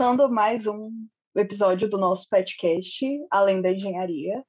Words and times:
começando 0.00 0.30
mais 0.30 0.66
um 0.66 0.90
episódio 1.36 1.86
do 1.86 1.98
nosso 1.98 2.26
podcast, 2.30 3.06
Além 3.30 3.60
da 3.60 3.70
Engenharia. 3.70 4.42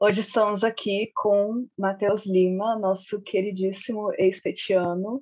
Hoje 0.00 0.20
estamos 0.20 0.62
aqui 0.62 1.10
com 1.16 1.66
Matheus 1.76 2.24
Lima, 2.24 2.78
nosso 2.78 3.20
queridíssimo 3.20 4.12
ex-petiano, 4.14 5.20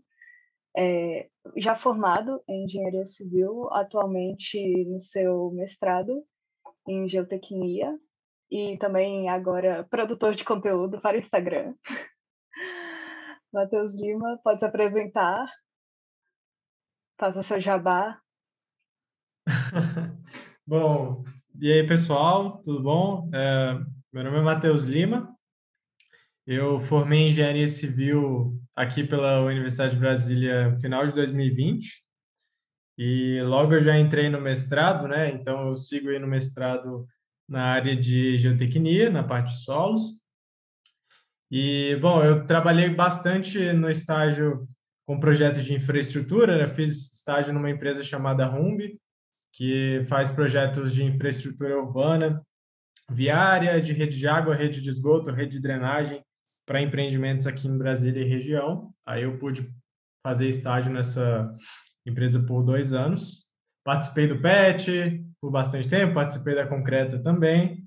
é, 0.77 1.31
já 1.57 1.75
formado 1.77 2.43
em 2.47 2.65
Engenharia 2.65 3.07
Civil, 3.07 3.73
atualmente 3.73 4.85
no 4.85 5.01
seu 5.01 5.51
mestrado 5.53 6.27
em 6.87 7.09
Geotecnia 7.09 7.99
e 8.51 8.77
também 8.77 9.31
agora 9.31 9.89
produtor 9.89 10.35
de 10.35 10.45
conteúdo 10.45 11.01
para 11.01 11.17
o 11.17 11.21
Instagram. 11.21 11.75
Matheus 13.51 13.99
Lima, 13.99 14.39
pode 14.45 14.61
se 14.61 14.67
apresentar, 14.67 15.51
faça 17.19 17.43
seu 17.43 17.59
jabá. 17.59 18.21
bom, 20.67 21.25
e 21.61 21.73
aí 21.73 21.87
pessoal, 21.87 22.59
tudo 22.63 22.83
bom? 22.83 23.31
É, 23.35 23.75
meu 24.13 24.25
nome 24.25 24.39
é 24.39 24.43
Matheus 24.43 24.85
Lima, 24.85 25.35
eu 26.47 26.81
formei 26.81 27.29
Engenharia 27.29 27.69
Civil 27.69 28.61
aqui 28.75 29.05
pela 29.05 29.41
Universidade 29.43 29.95
de 29.95 30.01
Brasília 30.01 30.71
no 30.71 30.79
final 30.79 31.07
de 31.07 31.15
2020 31.15 32.05
e 32.99 33.41
logo 33.43 33.75
eu 33.75 33.83
já 33.83 33.99
entrei 33.99 34.29
no 34.29 34.41
mestrado, 34.41 35.09
né? 35.09 35.31
Então 35.31 35.69
eu 35.69 35.77
sigo 35.77 36.09
aí 36.11 36.19
no 36.19 36.27
mestrado 36.27 37.07
na 37.49 37.65
área 37.65 37.97
de 37.97 38.37
geotecnia, 38.39 39.11
na 39.11 39.25
parte 39.25 39.53
de 39.53 39.65
solos. 39.65 40.21
E, 41.51 41.97
bom, 42.01 42.23
eu 42.23 42.47
trabalhei 42.47 42.89
bastante 42.91 43.73
no 43.73 43.91
estágio 43.91 44.69
com 45.05 45.19
projetos 45.19 45.65
de 45.65 45.75
infraestrutura, 45.75 46.57
né? 46.57 46.69
fiz 46.69 47.13
estágio 47.13 47.53
numa 47.53 47.71
empresa 47.71 48.03
chamada 48.03 48.47
Rumbi, 48.47 49.01
que 49.53 50.03
faz 50.09 50.31
projetos 50.31 50.95
de 50.95 51.05
infraestrutura 51.05 51.79
urbana, 51.79 52.43
viária, 53.11 53.81
de 53.81 53.93
rede 53.93 54.19
de 54.19 54.29
água, 54.29 54.55
rede 54.55 54.81
de 54.81 54.89
esgoto, 54.89 55.31
rede 55.31 55.53
de 55.53 55.61
drenagem 55.61 56.23
para 56.67 56.81
empreendimentos 56.81 57.47
aqui 57.47 57.67
em 57.67 57.77
Brasília 57.77 58.23
e 58.23 58.29
região. 58.29 58.93
Aí 59.05 59.25
eu 59.25 59.39
pude 59.39 59.69
fazer 60.25 60.47
estágio 60.47 60.93
nessa 60.93 61.53
empresa 62.07 62.41
por 62.41 62.63
dois 62.63 62.93
anos. 62.93 63.45
Participei 63.85 64.29
do 64.29 64.41
PET 64.41 65.25
por 65.41 65.51
bastante 65.51 65.89
tempo, 65.89 66.15
participei 66.15 66.55
da 66.55 66.67
Concreta 66.67 67.21
também. 67.23 67.85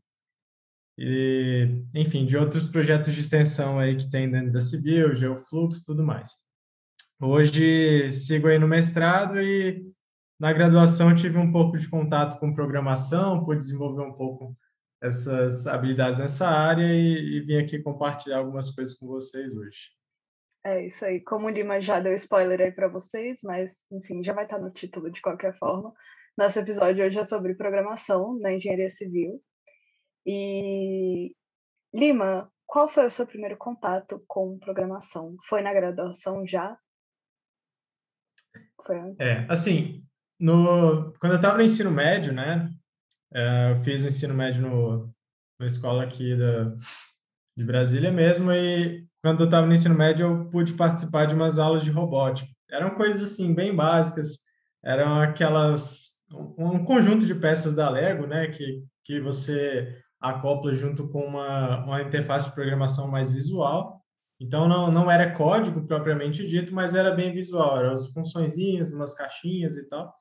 E, 0.98 1.81
enfim, 1.94 2.25
de 2.25 2.38
outros 2.38 2.67
projetos 2.67 3.14
de 3.14 3.22
extensão 3.22 3.80
aí 3.80 3.95
que 3.95 4.09
tem 4.09 4.30
dentro 4.30 4.52
da 4.52 4.61
Civil, 4.61 5.16
Geofluxo, 5.16 5.83
tudo 5.86 6.03
mais. 6.03 6.31
Hoje 7.22 8.11
sigo 8.11 8.48
aí 8.48 8.59
no 8.59 8.67
mestrado 8.67 9.39
e 9.39 9.92
na 10.39 10.52
graduação 10.52 11.16
tive 11.16 11.38
um 11.38 11.52
pouco 11.52 11.78
de 11.78 11.89
contato 11.89 12.39
com 12.39 12.53
programação, 12.53 13.45
pude 13.45 13.62
desenvolver 13.62 14.03
um 14.03 14.14
pouco 14.14 14.56
essas 15.02 15.67
habilidades 15.67 16.17
nessa 16.17 16.48
área 16.48 16.86
e, 16.86 17.38
e 17.38 17.42
vim 17.42 17.58
aqui 17.58 17.80
compartilhar 17.80 18.38
algumas 18.38 18.72
coisas 18.72 18.94
com 18.95 19.06
vocês 19.08 19.56
hoje. 19.56 19.92
É 20.66 20.86
isso 20.86 21.04
aí. 21.04 21.20
Como 21.20 21.48
o 21.48 21.50
Lima 21.50 21.81
já 21.81 22.00
deu 22.00 22.14
spoiler 22.14 22.61
aí 22.61 22.72
para 22.72 22.88
vocês, 22.88 23.42
mas 23.44 23.86
enfim, 23.92 24.23
já 24.23 24.31
vai 24.31 24.45
estar 24.45 24.59
no 24.59 24.72
título 24.72 25.11
de 25.11 25.22
qualquer 25.22 25.58
forma. 25.58 25.94
Nosso 26.38 26.58
episódio 26.58 27.06
hoje 27.06 27.20
é 27.20 27.23
sobre 27.26 27.54
programação 27.54 28.39
na 28.39 28.54
engenharia 28.54 28.89
civil. 28.89 29.44
E 30.26 31.36
Lima, 31.94 32.50
qual 32.66 32.89
foi 32.89 33.06
o 33.06 33.11
seu 33.11 33.28
primeiro 33.28 33.58
contato 33.58 34.23
com 34.26 34.58
programação? 34.58 35.36
Foi 35.48 35.61
na 35.61 35.73
graduação 35.73 36.48
já? 36.48 36.78
Foi 38.86 38.98
antes? 38.98 39.20
É, 39.20 39.45
assim, 39.50 40.04
no, 40.44 41.13
quando 41.22 41.31
eu 41.31 41.36
estava 41.38 41.58
no 41.58 41.63
ensino 41.63 41.89
médio, 41.89 42.33
né? 42.33 42.70
É, 43.33 43.71
eu 43.71 43.81
fiz 43.81 44.04
o 44.04 44.08
ensino 44.08 44.33
médio 44.33 44.61
no, 44.61 45.09
na 45.58 45.65
escola 45.65 46.04
aqui 46.04 46.36
da, 46.36 46.76
de 47.55 47.64
Brasília 47.64 48.11
mesmo, 48.11 48.52
e 48.52 49.05
quando 49.21 49.39
eu 49.39 49.45
estava 49.45 49.65
no 49.65 49.71
ensino 49.71 49.95
médio, 49.95 50.27
eu 50.27 50.49
pude 50.49 50.73
participar 50.73 51.27
de 51.27 51.33
umas 51.33 51.58
aulas 51.58 51.86
de 51.86 51.92
robótica. 51.92 52.52
Eram 52.70 52.93
coisas 52.95 53.31
assim 53.31 53.55
bem 53.55 53.73
básicas, 53.73 54.39
eram 54.83 55.21
aquelas 55.21 56.11
um 56.58 56.83
conjunto 56.83 57.25
de 57.25 57.36
peças 57.36 57.73
da 57.73 57.89
Lego, 57.89 58.27
né, 58.27 58.48
que 58.48 58.83
que 59.05 59.21
você 59.21 59.98
acopla 60.20 60.73
junto 60.73 61.08
com 61.08 61.25
uma 61.25 61.86
uma 61.86 62.02
interface 62.02 62.48
de 62.48 62.55
programação 62.55 63.08
mais 63.08 63.31
visual. 63.31 64.02
Então 64.42 64.67
não 64.67 64.92
não 64.92 65.10
era 65.10 65.31
código 65.31 65.87
propriamente 65.87 66.45
dito, 66.45 66.73
mas 66.75 66.95
era 66.95 67.11
bem 67.11 67.31
visual, 67.31 67.77
eram 67.77 67.93
as 67.93 68.11
funçõezinhas, 68.11 68.92
umas 68.92 69.14
caixinhas 69.15 69.77
e 69.77 69.87
tal 69.87 70.14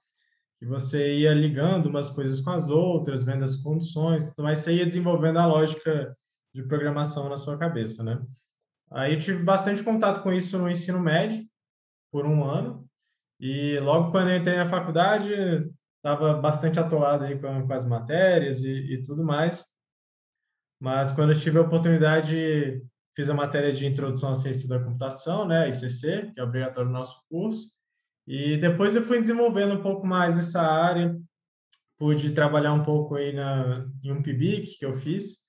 que 0.62 0.68
você 0.68 1.16
ia 1.16 1.34
ligando 1.34 1.86
umas 1.86 2.08
coisas 2.08 2.40
com 2.40 2.50
as 2.50 2.68
outras, 2.68 3.24
vendo 3.24 3.42
as 3.42 3.56
condições, 3.56 4.32
mas 4.38 4.60
você 4.60 4.76
ia 4.76 4.86
desenvolvendo 4.86 5.38
a 5.38 5.46
lógica 5.46 6.16
de 6.54 6.62
programação 6.62 7.28
na 7.28 7.36
sua 7.36 7.58
cabeça, 7.58 8.04
né? 8.04 8.24
Aí 8.92 9.18
tive 9.18 9.42
bastante 9.42 9.82
contato 9.82 10.22
com 10.22 10.32
isso 10.32 10.56
no 10.56 10.70
ensino 10.70 11.00
médio, 11.00 11.44
por 12.12 12.26
um 12.26 12.44
ano, 12.44 12.88
e 13.40 13.76
logo 13.80 14.12
quando 14.12 14.30
eu 14.30 14.36
entrei 14.36 14.56
na 14.56 14.64
faculdade, 14.64 15.32
estava 15.96 16.34
bastante 16.34 16.78
atolado 16.78 17.24
aí 17.24 17.36
com, 17.40 17.66
com 17.66 17.72
as 17.72 17.84
matérias 17.84 18.62
e, 18.62 18.70
e, 18.70 19.02
tudo 19.02 19.24
mais, 19.24 19.66
mas 20.80 21.10
quando 21.10 21.32
eu 21.32 21.40
tive 21.40 21.58
a 21.58 21.62
oportunidade, 21.62 22.80
fiz 23.16 23.28
a 23.28 23.34
matéria 23.34 23.72
de 23.72 23.84
Introdução 23.84 24.30
à 24.30 24.36
Ciência 24.36 24.68
da 24.68 24.78
Computação, 24.78 25.44
né, 25.44 25.68
ICC, 25.68 26.30
que 26.32 26.38
é 26.38 26.44
obrigatório 26.44 26.88
no 26.88 26.96
nosso 26.96 27.20
curso, 27.28 27.68
e 28.26 28.56
depois 28.56 28.94
eu 28.94 29.02
fui 29.02 29.20
desenvolvendo 29.20 29.74
um 29.74 29.82
pouco 29.82 30.06
mais 30.06 30.38
essa 30.38 30.60
área, 30.60 31.18
pude 31.98 32.30
trabalhar 32.30 32.72
um 32.72 32.82
pouco 32.82 33.16
aí 33.16 33.32
na, 33.32 33.86
em 34.02 34.12
um 34.12 34.22
PIBIC 34.22 34.78
que 34.78 34.86
eu 34.86 34.96
fiz 34.96 35.40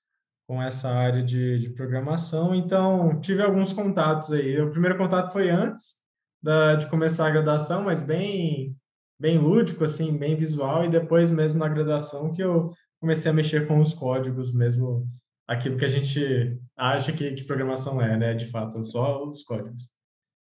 com 0.46 0.62
essa 0.62 0.90
área 0.90 1.22
de, 1.22 1.58
de 1.58 1.70
programação, 1.70 2.54
então 2.54 3.18
tive 3.20 3.42
alguns 3.42 3.72
contatos 3.72 4.30
aí. 4.32 4.60
O 4.60 4.70
primeiro 4.70 4.98
contato 4.98 5.32
foi 5.32 5.50
antes 5.50 5.96
da, 6.42 6.74
de 6.74 6.88
começar 6.90 7.28
a 7.28 7.30
graduação, 7.30 7.84
mas 7.84 8.02
bem 8.02 8.76
bem 9.18 9.38
lúdico, 9.38 9.84
assim, 9.84 10.18
bem 10.18 10.36
visual, 10.36 10.84
e 10.84 10.90
depois 10.90 11.30
mesmo 11.30 11.60
na 11.60 11.68
graduação 11.68 12.32
que 12.32 12.42
eu 12.42 12.72
comecei 13.00 13.30
a 13.30 13.34
mexer 13.34 13.66
com 13.66 13.78
os 13.78 13.94
códigos 13.94 14.52
mesmo, 14.52 15.08
aquilo 15.46 15.78
que 15.78 15.84
a 15.84 15.88
gente 15.88 16.58
acha 16.76 17.12
que, 17.12 17.32
que 17.32 17.44
programação 17.44 18.02
é, 18.02 18.16
né, 18.16 18.34
de 18.34 18.46
fato, 18.46 18.82
só 18.82 19.24
os 19.24 19.42
códigos. 19.44 19.88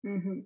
Uhum 0.04 0.46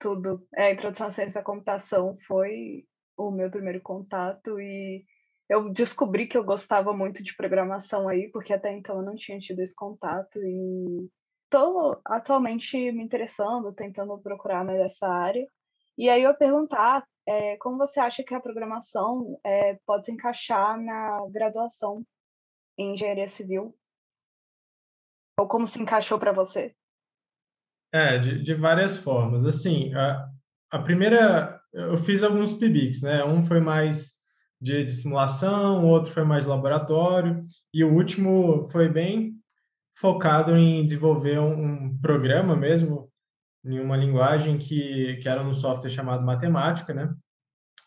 tudo. 0.00 0.44
É, 0.56 0.64
a 0.64 0.72
introdução 0.72 1.06
à 1.06 1.10
ciência 1.10 1.34
da 1.34 1.44
computação 1.44 2.16
foi 2.26 2.84
o 3.16 3.30
meu 3.30 3.50
primeiro 3.50 3.80
contato 3.82 4.58
e 4.58 5.04
eu 5.48 5.68
descobri 5.70 6.26
que 6.26 6.38
eu 6.38 6.44
gostava 6.44 6.92
muito 6.92 7.22
de 7.22 7.36
programação 7.36 8.08
aí, 8.08 8.28
porque 8.32 8.52
até 8.52 8.72
então 8.72 8.96
eu 8.96 9.02
não 9.02 9.14
tinha 9.14 9.38
tido 9.38 9.60
esse 9.60 9.74
contato 9.74 10.38
e 10.42 11.08
estou 11.44 12.00
atualmente 12.04 12.76
me 12.92 13.04
interessando, 13.04 13.72
tentando 13.74 14.16
procurar 14.18 14.64
mais 14.64 14.80
essa 14.80 15.08
área. 15.08 15.46
E 15.98 16.08
aí 16.08 16.22
eu 16.22 16.34
perguntar 16.34 17.06
é, 17.26 17.56
como 17.58 17.76
você 17.76 18.00
acha 18.00 18.22
que 18.22 18.34
a 18.34 18.40
programação 18.40 19.38
é, 19.44 19.74
pode 19.84 20.06
se 20.06 20.12
encaixar 20.12 20.80
na 20.80 21.18
graduação 21.30 22.04
em 22.78 22.94
engenharia 22.94 23.28
civil? 23.28 23.76
Ou 25.38 25.46
como 25.46 25.66
se 25.66 25.80
encaixou 25.80 26.18
para 26.18 26.32
você? 26.32 26.74
É, 27.92 28.18
de, 28.18 28.42
de 28.42 28.54
várias 28.54 28.96
formas. 28.96 29.44
Assim, 29.44 29.92
a, 29.94 30.28
a 30.70 30.78
primeira, 30.78 31.60
eu 31.72 31.96
fiz 31.96 32.22
alguns 32.22 32.52
PIBICs, 32.52 33.02
né? 33.02 33.24
Um 33.24 33.44
foi 33.44 33.60
mais 33.60 34.20
de, 34.60 34.84
de 34.84 34.92
simulação, 34.92 35.84
outro 35.84 36.12
foi 36.12 36.24
mais 36.24 36.46
laboratório, 36.46 37.40
e 37.72 37.82
o 37.82 37.92
último 37.92 38.68
foi 38.68 38.88
bem 38.88 39.34
focado 39.96 40.56
em 40.56 40.84
desenvolver 40.84 41.38
um, 41.38 41.64
um 41.64 41.98
programa 41.98 42.54
mesmo, 42.54 43.10
em 43.64 43.80
uma 43.80 43.96
linguagem 43.96 44.56
que, 44.56 45.16
que 45.16 45.28
era 45.28 45.42
um 45.42 45.52
software 45.52 45.90
chamado 45.90 46.24
matemática, 46.24 46.94
né? 46.94 47.12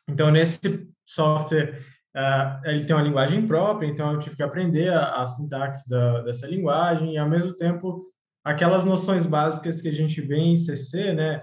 Então, 0.07 0.29
nesse 0.29 0.59
software, 1.05 1.79
uh, 2.15 2.67
ele 2.67 2.85
tem 2.85 2.95
uma 2.95 3.01
linguagem 3.01 3.47
própria, 3.47 3.87
então 3.87 4.11
eu 4.11 4.19
tive 4.19 4.35
que 4.35 4.43
aprender 4.43 4.89
a, 4.89 5.21
a 5.21 5.27
sintaxe 5.27 5.87
da, 5.89 6.21
dessa 6.21 6.45
linguagem 6.47 7.13
e, 7.13 7.17
ao 7.17 7.29
mesmo 7.29 7.55
tempo, 7.55 8.12
aquelas 8.43 8.83
noções 8.83 9.25
básicas 9.25 9.81
que 9.81 9.87
a 9.87 9.91
gente 9.91 10.19
vê 10.21 10.37
em 10.37 10.57
CC, 10.57 11.13
né, 11.13 11.41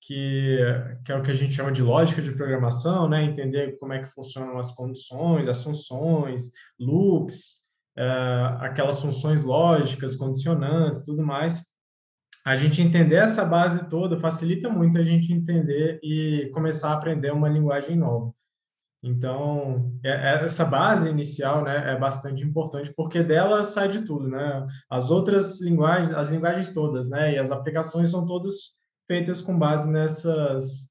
que, 0.00 0.58
que 1.04 1.12
é 1.12 1.16
o 1.16 1.22
que 1.22 1.30
a 1.30 1.34
gente 1.34 1.52
chama 1.52 1.70
de 1.70 1.82
lógica 1.82 2.20
de 2.22 2.32
programação, 2.32 3.08
né, 3.08 3.22
entender 3.22 3.78
como 3.78 3.92
é 3.92 4.02
que 4.02 4.10
funcionam 4.10 4.58
as 4.58 4.72
condições, 4.72 5.48
as 5.48 5.62
funções, 5.62 6.50
loops, 6.78 7.60
é, 7.96 8.04
aquelas 8.60 9.00
funções 9.00 9.42
lógicas, 9.42 10.16
condicionantes, 10.16 11.02
tudo 11.02 11.22
mais. 11.22 11.64
A 12.46 12.56
gente 12.56 12.80
entender 12.80 13.16
essa 13.16 13.44
base 13.44 13.88
toda 13.88 14.18
facilita 14.18 14.70
muito 14.70 14.98
a 14.98 15.04
gente 15.04 15.32
entender 15.32 16.00
e 16.02 16.50
começar 16.54 16.90
a 16.90 16.94
aprender 16.94 17.30
uma 17.32 17.48
linguagem 17.48 17.96
nova. 17.96 18.32
Então, 19.02 19.98
é, 20.04 20.10
é, 20.10 20.44
essa 20.44 20.64
base 20.64 21.08
inicial 21.08 21.64
né, 21.64 21.92
é 21.92 21.98
bastante 21.98 22.44
importante, 22.44 22.92
porque 22.94 23.22
dela 23.22 23.64
sai 23.64 23.88
de 23.88 24.02
tudo, 24.02 24.28
né? 24.28 24.62
As 24.90 25.10
outras 25.10 25.60
linguagens, 25.60 26.14
as 26.14 26.28
linguagens 26.28 26.72
todas, 26.72 27.08
né? 27.08 27.32
E 27.32 27.38
as 27.38 27.50
aplicações 27.50 28.10
são 28.10 28.26
todas 28.26 28.74
feitas 29.06 29.40
com 29.40 29.58
base 29.58 29.90
nessas, 29.90 30.90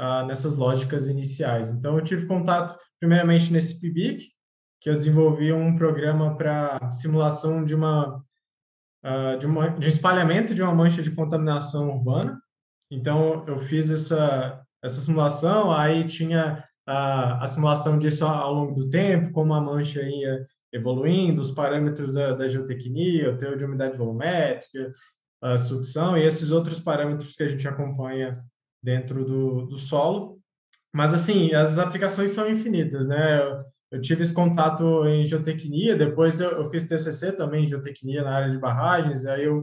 uh, 0.00 0.26
nessas 0.26 0.54
lógicas 0.54 1.08
iniciais. 1.08 1.70
Então, 1.70 1.98
eu 1.98 2.04
tive 2.04 2.26
contato, 2.26 2.78
primeiramente, 2.98 3.52
nesse 3.52 3.78
PIBIC, 3.78 4.32
que 4.80 4.88
eu 4.88 4.94
desenvolvi 4.94 5.52
um 5.52 5.76
programa 5.76 6.36
para 6.36 6.92
simulação 6.92 7.62
de 7.62 7.74
uma, 7.74 8.24
uh, 9.04 9.38
de 9.38 9.46
uma 9.46 9.68
de 9.68 9.86
um 9.86 9.90
espalhamento 9.90 10.54
de 10.54 10.62
uma 10.62 10.74
mancha 10.74 11.02
de 11.02 11.10
contaminação 11.10 11.90
urbana. 11.90 12.40
Então, 12.90 13.44
eu 13.46 13.58
fiz 13.58 13.90
essa, 13.90 14.64
essa 14.82 15.00
simulação, 15.00 15.70
aí 15.70 16.06
tinha 16.06 16.64
a, 16.86 17.42
a 17.42 17.46
simulação 17.46 17.98
disso 17.98 18.24
ao 18.24 18.52
longo 18.52 18.74
do 18.74 18.88
tempo, 18.88 19.32
como 19.32 19.54
a 19.54 19.60
mancha 19.60 20.02
ia 20.02 20.46
evoluindo, 20.72 21.40
os 21.40 21.50
parâmetros 21.50 22.14
da, 22.14 22.32
da 22.32 22.48
geotecnia, 22.48 23.30
o 23.30 23.38
teor 23.38 23.56
de 23.56 23.64
umidade 23.64 23.96
volumétrica, 23.96 24.92
a 25.40 25.56
sucção 25.56 26.16
e 26.16 26.26
esses 26.26 26.50
outros 26.50 26.80
parâmetros 26.80 27.36
que 27.36 27.42
a 27.42 27.48
gente 27.48 27.66
acompanha 27.68 28.32
dentro 28.82 29.24
do, 29.24 29.66
do 29.66 29.76
solo. 29.76 30.40
Mas, 30.92 31.14
assim, 31.14 31.52
as 31.54 31.78
aplicações 31.78 32.30
são 32.30 32.50
infinitas, 32.50 33.08
né? 33.08 33.40
Eu, 33.40 33.64
eu 33.92 34.00
tive 34.00 34.22
esse 34.22 34.34
contato 34.34 35.06
em 35.06 35.24
geotecnia, 35.24 35.96
depois 35.96 36.40
eu, 36.40 36.50
eu, 36.50 36.70
fiz 36.70 36.86
TCC 36.86 37.32
também 37.32 37.64
em 37.64 37.68
geotecnia 37.68 38.22
na 38.22 38.36
área 38.36 38.50
de 38.50 38.58
barragens, 38.58 39.24
aí 39.26 39.44
eu 39.44 39.62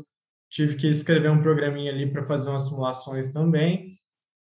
tive 0.50 0.76
que 0.76 0.88
escrever 0.88 1.30
um 1.30 1.42
programinha 1.42 1.92
ali 1.92 2.10
para 2.10 2.26
fazer 2.26 2.50
umas 2.50 2.68
simulações 2.68 3.32
também. 3.32 3.91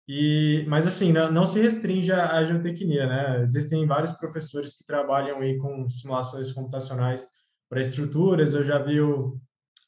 E, 0.07 0.65
mas 0.67 0.85
assim, 0.85 1.13
não, 1.13 1.31
não 1.31 1.45
se 1.45 1.59
restringe 1.59 2.11
à, 2.11 2.43
geotecnia, 2.43 3.07
né? 3.07 3.41
Existem 3.43 3.87
vários 3.87 4.11
professores 4.11 4.75
que 4.75 4.85
trabalham 4.85 5.39
aí 5.39 5.57
com 5.57 5.87
simulações 5.89 6.51
computacionais 6.51 7.25
para 7.69 7.81
estruturas. 7.81 8.53
Eu 8.53 8.63
já 8.63 8.79
vi 8.79 8.99
o, 8.99 9.39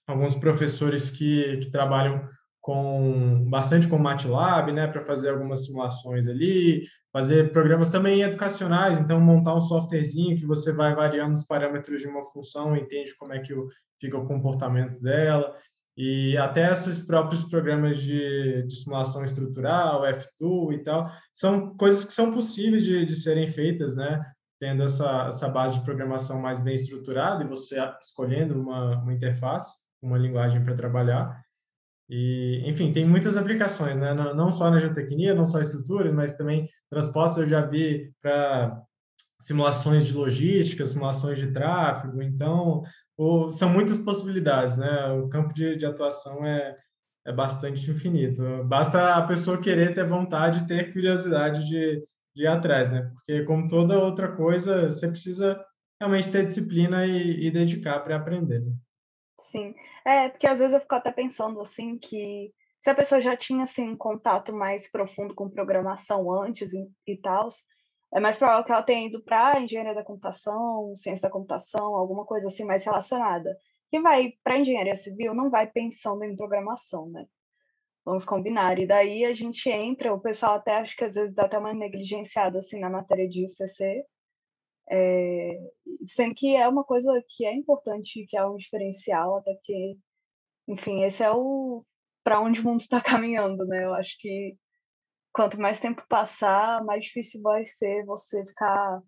alguns 0.08 0.36
professores 0.36 1.10
que, 1.10 1.58
que 1.58 1.70
trabalham 1.70 2.28
com 2.62 3.48
bastante 3.48 3.88
com 3.88 4.00
MATLAB, 4.00 4.72
né, 4.72 4.88
para 4.88 5.06
fazer 5.06 5.30
algumas 5.30 5.66
simulações 5.66 6.28
ali, 6.28 6.84
fazer 7.14 7.52
programas 7.52 7.92
também 7.92 8.24
educacionais, 8.24 9.00
então 9.00 9.22
montar 9.22 9.54
um 9.54 9.62
softwarezinho 9.62 10.36
que 10.36 10.48
você 10.48 10.74
vai 10.74 10.96
variando 10.96 11.34
os 11.34 11.46
parâmetros 11.46 12.02
de 12.02 12.08
uma 12.08 12.24
função, 12.24 12.76
entende 12.76 13.16
como 13.18 13.34
é 13.34 13.40
que 13.40 13.54
o, 13.54 13.68
fica 14.02 14.18
o 14.18 14.26
comportamento 14.26 15.00
dela, 15.00 15.56
e 15.98 16.38
até 16.38 16.72
esses 16.72 17.04
próprios 17.06 17.44
programas 17.44 18.02
de, 18.02 18.64
de 18.64 18.76
simulação 18.76 19.24
estrutural, 19.24 20.04
F2 20.04 20.74
e 20.74 20.84
tal, 20.84 21.04
são 21.34 21.76
coisas 21.78 22.04
que 22.04 22.14
são 22.14 22.32
possíveis 22.32 22.84
de, 22.84 23.06
de 23.06 23.16
serem 23.16 23.48
feitas, 23.48 23.96
né, 23.96 24.26
tendo 24.60 24.84
essa, 24.84 25.28
essa 25.28 25.48
base 25.48 25.80
de 25.80 25.86
programação 25.86 26.42
mais 26.42 26.60
bem 26.60 26.76
estruturada 26.76 27.44
e 27.44 27.48
você 27.48 27.78
escolhendo 28.02 28.60
uma, 28.60 29.02
uma 29.02 29.14
interface, 29.14 29.74
uma 30.02 30.18
linguagem 30.18 30.64
para 30.64 30.76
trabalhar, 30.76 31.46
e, 32.10 32.62
enfim, 32.66 32.92
tem 32.92 33.06
muitas 33.08 33.36
aplicações, 33.36 33.98
né? 33.98 34.14
Não 34.14 34.52
só 34.52 34.70
na 34.70 34.80
geotecnia, 34.80 35.34
não 35.34 35.46
só 35.46 35.60
estruturas, 35.60 36.14
mas 36.14 36.36
também 36.36 36.70
transportes 36.90 37.38
eu 37.38 37.48
já 37.48 37.62
vi 37.62 38.12
para 38.22 38.80
simulações 39.42 40.06
de 40.06 40.14
logística, 40.14 40.86
simulações 40.86 41.40
de 41.40 41.52
tráfego. 41.52 42.22
Então, 42.22 42.84
o, 43.18 43.50
são 43.52 43.70
muitas 43.70 43.98
possibilidades, 43.98 44.78
né? 44.78 45.08
O 45.14 45.30
campo 45.30 45.54
de, 45.54 45.76
de 45.76 45.86
atuação 45.86 46.46
é, 46.46 46.76
é 47.26 47.32
bastante 47.32 47.90
infinito. 47.90 48.42
Basta 48.66 49.16
a 49.16 49.26
pessoa 49.26 49.62
querer 49.62 49.94
ter 49.94 50.06
vontade, 50.06 50.68
ter 50.68 50.92
curiosidade 50.92 51.68
de, 51.68 52.02
de 52.36 52.44
ir 52.44 52.48
atrás, 52.48 52.92
né? 52.92 53.10
Porque, 53.14 53.44
como 53.44 53.68
toda 53.68 54.00
outra 54.00 54.36
coisa, 54.36 54.92
você 54.92 55.08
precisa 55.08 55.58
realmente 56.00 56.32
ter 56.32 56.46
disciplina 56.46 57.06
e, 57.06 57.48
e 57.48 57.52
dedicar 57.52 58.00
para 58.02 58.18
aprender. 58.18 58.60
Né? 58.60 58.74
Sim. 59.40 59.74
É, 60.06 60.30
porque 60.30 60.48
às 60.48 60.60
vezes 60.60 60.74
eu 60.74 60.82
fico 60.82 60.96
até 60.96 61.12
pensando 61.12 61.60
assim 61.62 61.98
que 61.98 62.52
se 62.80 62.90
a 62.90 62.96
pessoa 62.96 63.20
já 63.20 63.36
tinha 63.36 63.64
assim 63.64 63.90
um 63.90 63.98
contato 63.98 64.54
mais 64.54 64.90
profundo 64.92 65.34
com 65.34 65.50
programação 65.50 66.32
antes 66.32 66.74
e, 66.74 66.88
e 67.08 67.18
tal, 67.18 67.50
é 68.14 68.20
mais 68.20 68.38
provável 68.38 68.64
que 68.64 68.72
ela 68.72 68.84
tenha 68.84 69.08
ido 69.08 69.22
para 69.22 69.60
engenharia 69.60 69.94
da 69.94 70.04
computação, 70.04 70.96
ciência 70.96 71.24
da 71.24 71.30
computação, 71.30 71.96
alguma 71.96 72.26
coisa 72.26 72.48
assim 72.48 72.64
mais 72.64 72.84
relacionada. 72.84 73.58
Quem 73.90 74.02
vai 74.02 74.34
para 74.44 74.58
engenharia 74.58 74.96
civil 74.96 75.34
não 75.34 75.50
vai 75.50 75.68
pensando 75.68 76.24
em 76.24 76.36
programação, 76.36 77.10
né? 77.10 77.26
Vamos 78.04 78.24
combinar. 78.24 78.78
E 78.80 78.86
daí 78.86 79.26
a 79.26 79.34
gente 79.34 79.70
entra, 79.70 80.14
o 80.14 80.20
pessoal 80.20 80.56
até 80.56 80.76
acho 80.76 80.96
que 80.96 81.04
às 81.04 81.16
vezes 81.16 81.34
dá 81.34 81.46
até 81.46 81.58
uma 81.58 81.74
negligenciada 81.74 82.60
assim 82.60 82.80
na 82.80 82.90
matéria 82.90 83.28
de 83.28 83.46
ICC, 83.46 84.06
é, 84.92 85.60
sendo 86.06 86.36
que 86.36 86.56
é 86.56 86.68
uma 86.68 86.84
coisa 86.84 87.12
que 87.28 87.46
é 87.46 87.54
importante, 87.54 88.26
que 88.28 88.38
é 88.38 88.46
um 88.46 88.58
diferencial, 88.58 89.38
até 89.38 89.56
que, 89.64 89.98
enfim, 90.68 91.04
esse 91.04 91.24
é 91.24 91.32
o 91.32 91.84
para 92.24 92.40
onde 92.42 92.62
o 92.62 92.64
mundo 92.64 92.82
está 92.82 93.02
caminhando, 93.02 93.66
né? 93.66 93.86
Eu 93.86 93.94
acho 93.94 94.18
que 94.20 94.58
quanto 95.36 95.60
mais 95.60 95.82
tempo 95.82 96.02
passar, 96.08 96.82
mais 96.86 97.04
difícil 97.04 97.42
vai 97.42 97.66
ser 97.66 98.06
você 98.06 98.46
ficar 98.46 99.02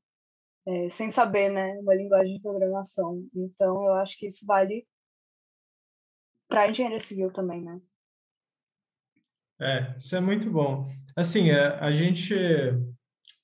é, 0.68 0.90
sem 0.90 1.10
saber, 1.10 1.50
né, 1.50 1.80
uma 1.80 1.96
linguagem 1.96 2.36
de 2.36 2.42
programação. 2.42 3.26
Então, 3.34 3.86
eu 3.86 3.94
acho 3.94 4.20
que 4.20 4.26
isso 4.26 4.46
vale 4.46 4.86
para 6.50 6.70
engenharia 6.70 7.00
civil 7.00 7.32
também, 7.32 7.62
né? 7.62 7.80
É, 9.62 9.96
isso 9.98 10.18
é 10.18 10.20
muito 10.20 10.52
bom. 10.52 10.86
Assim, 11.16 11.50
a, 11.50 11.80
a 11.80 11.94
gente 11.94 12.36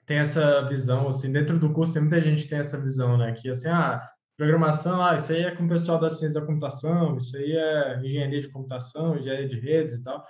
tem 0.06 0.18
essa 0.18 0.68
visão, 0.68 1.08
assim, 1.08 1.32
dentro 1.32 1.58
do 1.58 1.72
curso 1.72 1.94
tem 1.94 2.02
muita 2.02 2.20
gente 2.20 2.44
que 2.44 2.50
tem 2.50 2.60
essa 2.60 2.80
visão, 2.80 3.18
né, 3.18 3.32
que 3.32 3.50
assim, 3.50 3.70
ah, 3.70 4.06
programação, 4.36 5.02
ah, 5.02 5.16
isso 5.16 5.32
aí 5.32 5.44
é 5.44 5.56
com 5.56 5.64
o 5.64 5.70
pessoal 5.70 5.98
da 5.98 6.10
ciência 6.10 6.42
da 6.42 6.46
computação, 6.46 7.16
isso 7.16 7.38
aí 7.38 7.54
é 7.54 8.02
engenharia 8.04 8.42
de 8.42 8.50
computação, 8.50 9.18
engenharia 9.18 9.48
de 9.48 9.58
redes 9.58 9.94
e 9.94 10.04
tal, 10.04 10.22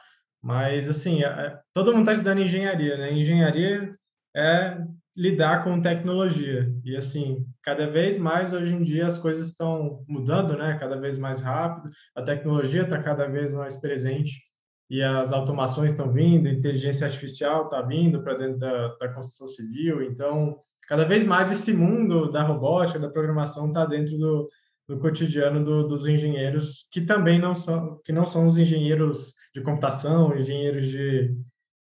mas, 0.43 0.89
assim, 0.89 1.23
é, 1.23 1.27
é 1.27 1.59
todo 1.73 1.91
mundo 1.91 2.01
está 2.01 2.13
estudando 2.13 2.41
engenharia, 2.41 2.97
né, 2.97 3.13
engenharia 3.13 3.89
é 4.35 4.77
lidar 5.15 5.63
com 5.63 5.79
tecnologia, 5.79 6.71
e 6.83 6.95
assim, 6.97 7.45
cada 7.61 7.87
vez 7.87 8.17
mais 8.17 8.51
hoje 8.51 8.73
em 8.73 8.83
dia 8.83 9.05
as 9.05 9.17
coisas 9.17 9.49
estão 9.49 10.03
mudando, 10.07 10.57
né, 10.57 10.75
cada 10.79 10.99
vez 10.99 11.17
mais 11.17 11.39
rápido, 11.39 11.89
a 12.15 12.21
tecnologia 12.21 12.81
está 12.81 13.01
cada 13.01 13.27
vez 13.27 13.53
mais 13.53 13.75
presente, 13.75 14.41
e 14.89 15.01
as 15.01 15.31
automações 15.31 15.91
estão 15.91 16.11
vindo, 16.11 16.49
inteligência 16.49 17.07
artificial 17.07 17.65
está 17.65 17.81
vindo 17.81 18.21
para 18.21 18.35
dentro 18.35 18.59
da, 18.59 18.87
da, 18.97 19.09
construção 19.09 19.47
civil. 19.47 20.03
Então, 20.03 20.55
cada 20.87 21.05
vez 21.05 21.25
mais 21.25 21.51
esse 21.51 21.73
mundo 21.73 22.31
da 22.31 22.43
robótica, 22.43 22.99
da 22.99 23.09
programação 23.09 23.67
está 23.67 23.85
dentro 23.85 24.17
do, 24.17 24.49
do 24.87 24.99
cotidiano 24.99 25.63
do, 25.63 25.87
dos 25.87 26.07
engenheiros, 26.07 26.87
que 26.91 27.01
também 27.01 27.39
não 27.39 27.55
são, 27.55 27.99
que 28.03 28.11
não 28.11 28.25
são 28.25 28.47
os 28.47 28.57
engenheiros 28.57 29.33
de 29.53 29.61
computação, 29.61 30.35
engenheiros 30.35 30.87
de, 30.89 31.35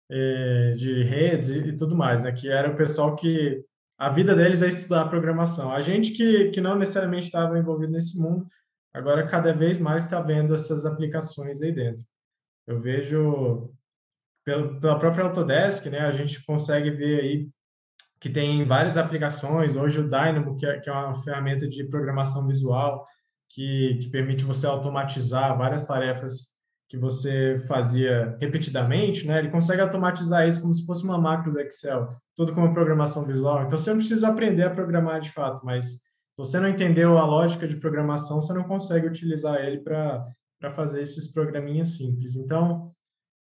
eh, 0.10 0.76
de 0.78 1.04
redes 1.04 1.50
e, 1.50 1.58
e 1.70 1.78
tudo 1.78 1.96
mais, 1.96 2.24
né? 2.24 2.32
que 2.32 2.50
era 2.50 2.72
o 2.72 2.76
pessoal 2.76 3.16
que 3.16 3.64
a 3.98 4.10
vida 4.10 4.36
deles 4.36 4.62
é 4.62 4.68
estudar 4.68 5.10
programação. 5.10 5.72
A 5.72 5.82
gente 5.82 6.12
que, 6.14 6.50
que 6.50 6.62
não 6.62 6.76
necessariamente 6.78 7.28
estava 7.28 7.58
envolvido 7.58 7.92
nesse 7.92 8.20
mundo, 8.20 8.46
agora 8.94 9.28
cada 9.28 9.54
vez 9.54 9.80
mais 9.80 10.04
está 10.04 10.20
vendo 10.20 10.54
essas 10.54 10.86
aplicações 10.86 11.62
aí 11.62 11.72
dentro. 11.72 12.06
Eu 12.68 12.80
vejo 12.80 13.72
pela 14.44 14.98
própria 14.98 15.26
Autodesk, 15.26 15.86
né, 15.88 16.00
a 16.00 16.12
gente 16.12 16.44
consegue 16.46 16.90
ver 16.90 17.20
aí 17.22 17.50
que 18.22 18.30
tem 18.30 18.64
várias 18.66 18.98
aplicações. 18.98 19.76
Hoje 19.76 20.00
o 20.00 20.04
Dynamo, 20.04 20.56
que 20.56 20.66
é, 20.66 20.80
que 20.80 20.88
é 20.90 20.94
uma 20.94 21.16
ferramenta 21.16 21.68
de 21.68 21.84
programação 21.86 22.46
visual 22.46 23.04
que, 23.50 23.98
que 24.00 24.10
permite 24.10 24.46
você 24.46 24.68
automatizar 24.68 25.58
várias 25.58 25.84
tarefas 25.84 26.52
que 26.88 26.98
você 26.98 27.56
fazia 27.68 28.38
repetidamente, 28.40 29.26
né? 29.26 29.40
Ele 29.40 29.50
consegue 29.50 29.82
automatizar 29.82 30.48
isso 30.48 30.62
como 30.62 30.74
se 30.74 30.86
fosse 30.86 31.04
uma 31.04 31.18
macro 31.18 31.52
do 31.52 31.60
Excel, 31.62 32.10
tudo 32.36 32.54
com 32.54 32.62
uma 32.62 32.74
programação 32.74 33.26
visual. 33.26 33.64
Então 33.64 33.78
você 33.78 33.90
não 33.90 33.98
precisa 33.98 34.28
aprender 34.28 34.64
a 34.64 34.70
programar 34.70 35.20
de 35.20 35.32
fato, 35.32 35.66
mas 35.66 35.86
se 35.86 36.02
você 36.38 36.60
não 36.60 36.70
entendeu 36.70 37.18
a 37.18 37.26
lógica 37.26 37.68
de 37.68 37.78
programação, 37.78 38.42
você 38.42 38.54
não 38.54 38.66
consegue 38.66 39.08
utilizar 39.08 39.66
ele 39.66 39.80
para 39.80 40.72
fazer 40.74 41.02
esses 41.02 41.32
programinhas 41.32 41.98
simples. 41.98 42.36
Então, 42.36 42.92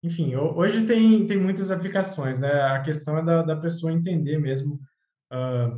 enfim, 0.02 0.34
hoje 0.34 0.86
tem, 0.86 1.26
tem 1.26 1.36
muitas 1.36 1.70
aplicações, 1.70 2.40
né? 2.40 2.50
A 2.50 2.80
questão 2.80 3.18
é 3.18 3.24
da, 3.24 3.42
da 3.42 3.56
pessoa 3.56 3.92
entender 3.92 4.38
mesmo 4.38 4.80
uh, 5.32 5.76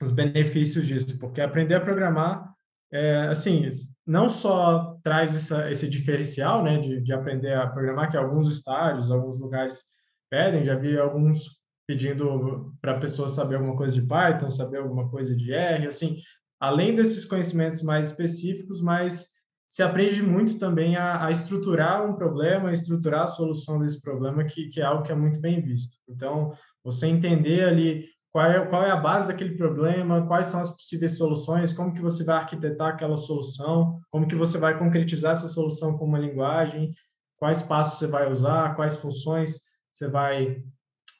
os 0.00 0.10
benefícios 0.10 0.86
disso, 0.86 1.18
porque 1.18 1.40
aprender 1.40 1.74
a 1.74 1.80
programar, 1.80 2.50
é, 2.92 3.28
assim, 3.28 3.68
não 4.06 4.28
só 4.28 4.98
traz 5.02 5.34
essa, 5.36 5.70
esse 5.70 5.88
diferencial, 5.88 6.64
né, 6.64 6.78
de, 6.78 7.00
de 7.00 7.12
aprender 7.12 7.54
a 7.54 7.66
programar, 7.66 8.10
que 8.10 8.16
alguns 8.16 8.50
estágios, 8.50 9.10
alguns 9.10 9.38
lugares 9.38 9.84
pedem, 10.30 10.64
já 10.64 10.74
vi 10.74 10.98
alguns 10.98 11.60
pedindo 11.86 12.74
para 12.80 12.92
a 12.92 13.00
pessoa 13.00 13.28
saber 13.28 13.56
alguma 13.56 13.76
coisa 13.76 14.00
de 14.00 14.06
Python, 14.06 14.50
saber 14.50 14.78
alguma 14.78 15.08
coisa 15.10 15.36
de 15.36 15.52
R, 15.52 15.86
assim, 15.86 16.18
além 16.58 16.94
desses 16.94 17.24
conhecimentos 17.24 17.82
mais 17.82 18.08
específicos, 18.08 18.80
mas 18.80 19.28
se 19.70 19.84
aprende 19.84 20.20
muito 20.20 20.58
também 20.58 20.96
a, 20.96 21.26
a, 21.26 21.30
estruturar 21.30 22.04
um 22.04 22.14
problema, 22.14 22.70
a 22.70 22.72
estruturar 22.72 23.22
a 23.22 23.28
solução 23.28 23.78
desse 23.78 24.02
problema, 24.02 24.42
que, 24.42 24.68
que 24.68 24.80
é 24.80 24.84
algo 24.84 25.04
que 25.04 25.12
é 25.12 25.14
muito 25.14 25.40
bem 25.40 25.62
visto. 25.62 25.96
Então, 26.08 26.52
você 26.82 27.06
entender 27.06 27.62
ali 27.62 28.04
qual 28.32 28.46
é, 28.46 28.66
qual 28.66 28.82
é 28.82 28.90
a 28.90 28.96
base 28.96 29.28
daquele 29.28 29.56
problema, 29.56 30.26
quais 30.26 30.48
são 30.48 30.58
as 30.58 30.70
possíveis 30.70 31.16
soluções, 31.16 31.72
como 31.72 31.92
que 31.92 32.00
você 32.00 32.24
vai 32.24 32.38
arquitetar 32.38 32.88
aquela 32.88 33.16
solução, 33.16 34.00
como 34.10 34.26
que 34.26 34.34
você 34.34 34.58
vai 34.58 34.76
concretizar 34.76 35.32
essa 35.32 35.46
solução 35.46 35.96
com 35.96 36.04
uma 36.04 36.18
linguagem, 36.18 36.92
quais 37.36 37.62
passos 37.62 38.00
você 38.00 38.08
vai 38.08 38.28
usar, 38.28 38.74
quais 38.74 38.96
funções 38.96 39.60
você 39.94 40.08
vai 40.08 40.60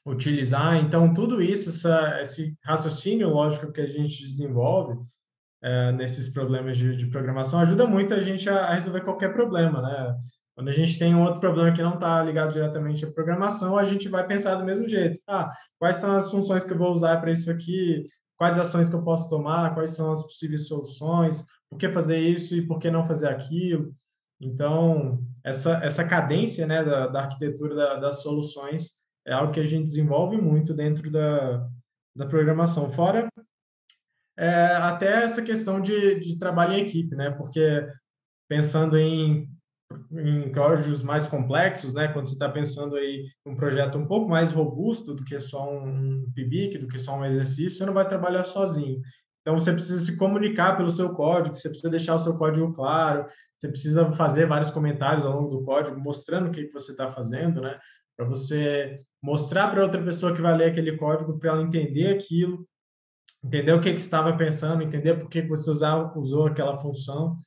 utilizar. 0.04 0.75
Então, 0.76 1.14
tudo 1.14 1.40
isso, 1.40 1.71
essa, 1.71 2.21
esse 2.21 2.57
raciocínio 2.64 3.28
lógico 3.28 3.71
que 3.71 3.80
a 3.80 3.87
gente 3.87 4.21
desenvolve 4.25 4.99
é, 5.62 5.92
nesses 5.92 6.28
problemas 6.28 6.76
de, 6.76 6.96
de, 6.96 7.06
programação 7.06 7.60
ajuda 7.60 7.86
muito 7.86 8.14
a 8.14 8.20
gente 8.20 8.48
a, 8.48 8.66
a, 8.66 8.74
resolver 8.74 9.02
qualquer 9.02 9.32
problema, 9.32 9.82
né? 9.82 10.16
Quando 10.54 10.68
a 10.68 10.72
gente 10.72 10.98
tem 10.98 11.14
um 11.14 11.22
outro 11.22 11.40
problema 11.40 11.72
que 11.72 11.82
não 11.82 11.94
está 11.94 12.22
ligado 12.22 12.52
diretamente 12.52 13.04
à 13.04 13.10
programação, 13.10 13.78
a 13.78 13.84
gente 13.84 14.08
vai 14.08 14.26
pensar 14.26 14.56
do 14.56 14.64
mesmo 14.64 14.88
jeito. 14.88 15.18
Ah, 15.26 15.50
quais 15.78 15.96
são 15.96 16.14
as 16.14 16.30
funções 16.30 16.64
que 16.64 16.72
eu 16.72 16.78
vou 16.78 16.92
usar 16.92 17.18
para 17.20 17.30
isso 17.30 17.50
aqui? 17.50 18.04
Quais 18.36 18.58
ações 18.58 18.88
que 18.88 18.96
eu 18.96 19.02
posso 19.02 19.28
tomar? 19.28 19.74
Quais 19.74 19.92
são 19.92 20.12
as 20.12 20.22
possíveis 20.22 20.66
soluções? 20.66 21.44
Por 21.68 21.78
que 21.78 21.88
fazer 21.88 22.18
isso 22.18 22.54
e 22.54 22.66
por 22.66 22.78
que 22.78 22.90
não 22.90 23.04
fazer 23.04 23.28
aquilo? 23.28 23.94
Então, 24.40 25.22
essa, 25.44 25.82
essa 25.84 26.04
cadência 26.04 26.66
né, 26.66 26.82
da, 26.84 27.06
da 27.06 27.20
arquitetura 27.20 27.74
da, 27.74 27.96
das 27.96 28.22
soluções 28.22 28.92
é 29.26 29.32
algo 29.32 29.52
que 29.52 29.60
a 29.60 29.66
gente 29.66 29.84
desenvolve 29.84 30.36
muito 30.36 30.74
dentro 30.74 31.10
da, 31.10 31.66
da 32.16 32.26
programação. 32.26 32.90
Fora 32.90 33.28
é, 34.38 34.66
até 34.76 35.22
essa 35.22 35.42
questão 35.42 35.80
de, 35.80 36.20
de 36.20 36.38
trabalho 36.38 36.75
em 36.75 36.87
equipe, 36.87 37.14
né? 37.14 37.30
Porque 37.30 37.87
pensando 38.49 38.99
em, 38.99 39.49
em 40.12 40.52
códigos 40.52 41.02
mais 41.02 41.26
complexos, 41.26 41.94
né? 41.94 42.08
Quando 42.08 42.28
você 42.28 42.34
está 42.34 42.49
pensando 42.49 42.96
aí 42.96 43.26
um 43.46 43.54
projeto 43.54 43.99
um 43.99 44.06
pouco 44.06 44.28
mais 44.28 44.52
robusto 44.52 45.14
do 45.14 45.25
que 45.25 45.38
só 45.40 45.72
um 45.72 46.30
PIBIC, 46.34 46.78
do 46.78 46.88
que 46.88 46.99
só 46.99 47.16
um 47.16 47.25
exercício, 47.25 47.70
você 47.70 47.87
não 47.87 47.94
vai 47.94 48.08
trabalhar 48.08 48.44
sozinho. 48.44 49.00
Então, 49.40 49.58
você 49.58 49.72
precisa 49.72 49.99
se 49.99 50.16
comunicar 50.16 50.76
pelo 50.76 50.90
seu 50.90 51.14
código, 51.14 51.56
você 51.56 51.68
precisa 51.68 51.90
deixar 51.90 52.14
o 52.14 52.18
seu 52.18 52.37
código 52.37 52.72
claro, 52.72 53.26
você 53.58 53.68
precisa 53.68 54.12
fazer 54.12 54.46
vários 54.46 54.70
comentários 54.70 55.25
ao 55.25 55.32
longo 55.32 55.49
do 55.49 55.64
código, 55.64 55.99
mostrando 55.99 56.49
o 56.49 56.50
que, 56.50 56.64
que 56.64 56.72
você 56.72 56.92
está 56.92 57.10
fazendo, 57.10 57.60
né? 57.60 57.78
Para 58.16 58.26
você 58.26 58.99
mostrar 59.22 59.70
para 59.70 59.82
outra 59.82 60.02
pessoa 60.02 60.34
que 60.34 60.42
vai 60.42 60.56
ler 60.56 60.70
aquele 60.70 60.96
código, 60.96 61.38
para 61.38 61.50
ela 61.50 61.62
entender 61.62 62.08
aquilo, 62.08 62.66
entender 63.42 63.73
o 63.73 63.80
que, 63.80 63.92
que 63.92 64.00
estava 64.00 64.37
pensando, 64.37 64.82
entender 64.82 65.14
por 65.14 65.28
que, 65.28 65.42
você 65.42 65.70
usava, 65.70 66.16
usou 66.18 66.47
aquela 66.47 66.76
função. 66.76 67.38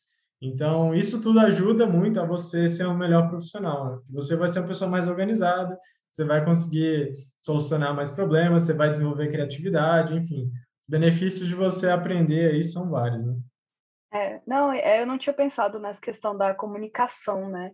Então, 0.41 0.93
isso 0.93 1.21
tudo 1.21 1.39
ajuda 1.39 1.85
muito 1.85 2.19
a 2.19 2.25
você 2.25 2.67
ser 2.67 2.85
um 2.87 2.97
melhor 2.97 3.29
profissional. 3.29 3.91
Né? 3.91 3.99
Você 4.09 4.35
vai 4.35 4.47
ser 4.47 4.59
uma 4.59 4.67
pessoa 4.67 4.89
mais 4.89 5.07
organizada, 5.07 5.77
você 6.11 6.25
vai 6.25 6.43
conseguir 6.43 7.13
solucionar 7.41 7.95
mais 7.95 8.11
problemas, 8.11 8.63
você 8.63 8.73
vai 8.73 8.91
desenvolver 8.91 9.31
criatividade, 9.31 10.15
enfim. 10.15 10.45
Os 10.45 10.89
benefícios 10.89 11.47
de 11.47 11.55
você 11.55 11.89
aprender 11.89 12.51
aí 12.51 12.63
são 12.63 12.89
vários, 12.89 13.23
né? 13.23 13.35
É, 14.13 14.41
não, 14.45 14.71
é, 14.71 15.01
eu 15.01 15.07
não 15.07 15.17
tinha 15.17 15.33
pensado 15.33 15.79
nessa 15.79 15.99
questão 15.99 16.37
da 16.37 16.53
comunicação, 16.53 17.49
né? 17.49 17.71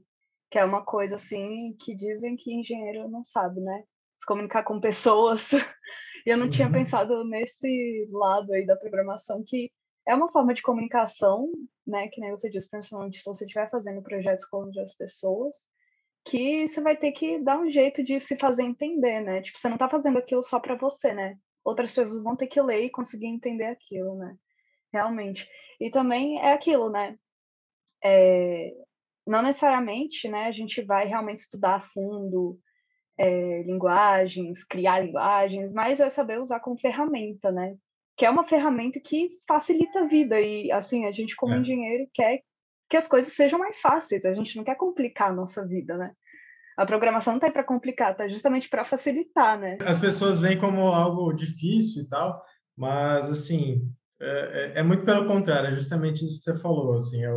Que 0.49 0.57
é 0.57 0.63
uma 0.63 0.85
coisa 0.85 1.15
assim 1.15 1.75
que 1.79 1.93
dizem 1.93 2.37
que 2.37 2.53
engenheiro 2.53 3.09
não 3.09 3.23
sabe, 3.23 3.59
né? 3.59 3.83
Se 4.17 4.25
comunicar 4.25 4.63
com 4.63 4.79
pessoas. 4.79 5.49
e 6.25 6.29
eu 6.29 6.37
não 6.37 6.45
uhum. 6.45 6.51
tinha 6.51 6.71
pensado 6.71 7.23
nesse 7.25 8.07
lado 8.11 8.53
aí 8.53 8.65
da 8.65 8.75
programação, 8.75 9.43
que 9.45 9.71
é 10.07 10.15
uma 10.15 10.31
forma 10.31 10.53
de 10.53 10.61
comunicação, 10.61 11.51
né? 11.85 12.07
Que 12.07 12.21
nem 12.21 12.31
você 12.31 12.49
disse, 12.49 12.69
principalmente 12.69 13.19
se 13.19 13.25
você 13.25 13.45
estiver 13.45 13.69
fazendo 13.69 14.01
projetos 14.01 14.45
com 14.45 14.57
outras 14.57 14.95
pessoas, 14.95 15.55
que 16.25 16.67
você 16.67 16.81
vai 16.81 16.97
ter 16.97 17.11
que 17.11 17.39
dar 17.39 17.59
um 17.59 17.69
jeito 17.69 18.03
de 18.03 18.19
se 18.19 18.37
fazer 18.37 18.63
entender, 18.63 19.21
né? 19.21 19.41
Tipo, 19.41 19.57
você 19.57 19.67
não 19.67 19.75
está 19.75 19.89
fazendo 19.89 20.17
aquilo 20.17 20.43
só 20.43 20.59
para 20.59 20.75
você, 20.75 21.13
né? 21.13 21.37
Outras 21.63 21.93
pessoas 21.93 22.23
vão 22.23 22.35
ter 22.35 22.47
que 22.47 22.61
ler 22.61 22.85
e 22.85 22.89
conseguir 22.89 23.27
entender 23.27 23.65
aquilo, 23.65 24.15
né? 24.15 24.35
realmente. 24.91 25.47
E 25.79 25.89
também 25.89 26.39
é 26.39 26.53
aquilo, 26.53 26.89
né? 26.89 27.17
É, 28.03 28.71
não 29.25 29.41
necessariamente, 29.41 30.27
né? 30.27 30.45
A 30.45 30.51
gente 30.51 30.81
vai 30.81 31.05
realmente 31.05 31.39
estudar 31.39 31.75
a 31.75 31.81
fundo 31.81 32.59
é, 33.19 33.63
linguagens, 33.63 34.63
criar 34.63 35.01
linguagens, 35.01 35.73
mas 35.73 35.99
é 35.99 36.09
saber 36.09 36.39
usar 36.39 36.61
como 36.61 36.79
ferramenta, 36.79 37.51
né? 37.51 37.75
Que 38.15 38.25
é 38.25 38.29
uma 38.29 38.45
ferramenta 38.45 38.97
que 38.99 39.29
facilita 39.45 39.99
a 39.99 40.07
vida 40.07 40.39
e, 40.39 40.71
assim, 40.71 41.05
a 41.05 41.11
gente 41.11 41.35
como 41.35 41.53
é. 41.53 41.57
engenheiro 41.57 42.07
quer 42.13 42.39
que 42.89 42.95
as 42.95 43.07
coisas 43.07 43.33
sejam 43.33 43.59
mais 43.59 43.79
fáceis. 43.81 44.25
A 44.25 44.33
gente 44.33 44.55
não 44.55 44.63
quer 44.63 44.75
complicar 44.75 45.29
a 45.29 45.33
nossa 45.33 45.67
vida, 45.67 45.97
né? 45.97 46.11
A 46.77 46.85
programação 46.85 47.33
não 47.33 47.39
tá 47.41 47.51
para 47.51 47.63
complicar, 47.63 48.15
tá 48.15 48.25
justamente 48.29 48.69
para 48.69 48.85
facilitar, 48.85 49.59
né? 49.59 49.77
As 49.85 49.99
pessoas 49.99 50.39
veem 50.39 50.57
como 50.57 50.87
algo 50.87 51.33
difícil 51.33 52.03
e 52.03 52.07
tal, 52.07 52.41
mas 52.75 53.29
assim, 53.29 53.81
é, 54.21 54.27
é, 54.27 54.79
é, 54.79 54.83
muito 54.83 55.03
pelo 55.03 55.27
contrário, 55.27 55.69
é 55.69 55.75
justamente 55.75 56.23
isso 56.23 56.37
que 56.37 56.51
você 56.51 56.57
falou, 56.61 56.95
assim, 56.95 57.21
é 57.21 57.33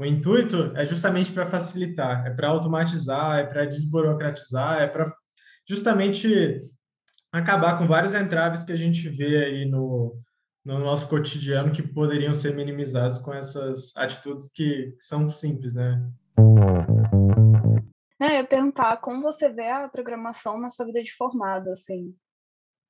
o, 0.00 0.04
intuito 0.04 0.72
é 0.76 0.86
justamente 0.86 1.30
para 1.30 1.46
facilitar, 1.46 2.26
é 2.26 2.30
para 2.30 2.48
automatizar, 2.48 3.38
é 3.38 3.44
para 3.44 3.66
desburocratizar, 3.66 4.80
é 4.80 4.86
para 4.86 5.12
justamente 5.68 6.60
acabar 7.30 7.78
com 7.78 7.86
vários 7.86 8.14
entraves 8.14 8.64
que 8.64 8.72
a 8.72 8.76
gente 8.76 9.08
vê 9.08 9.44
aí 9.44 9.64
no, 9.66 10.16
no 10.64 10.78
nosso 10.78 11.08
cotidiano 11.08 11.72
que 11.72 11.82
poderiam 11.82 12.32
ser 12.32 12.54
minimizados 12.54 13.18
com 13.18 13.34
essas 13.34 13.94
atitudes 13.96 14.48
que 14.48 14.94
são 14.98 15.28
simples, 15.28 15.74
né? 15.74 16.02
É, 18.20 18.26
eu 18.26 18.36
ia 18.36 18.46
perguntar 18.46 18.96
como 18.98 19.22
você 19.22 19.48
vê 19.48 19.68
a 19.68 19.88
programação 19.88 20.58
na 20.58 20.70
sua 20.70 20.86
vida 20.86 21.02
de 21.02 21.14
formado, 21.14 21.70
assim. 21.70 22.14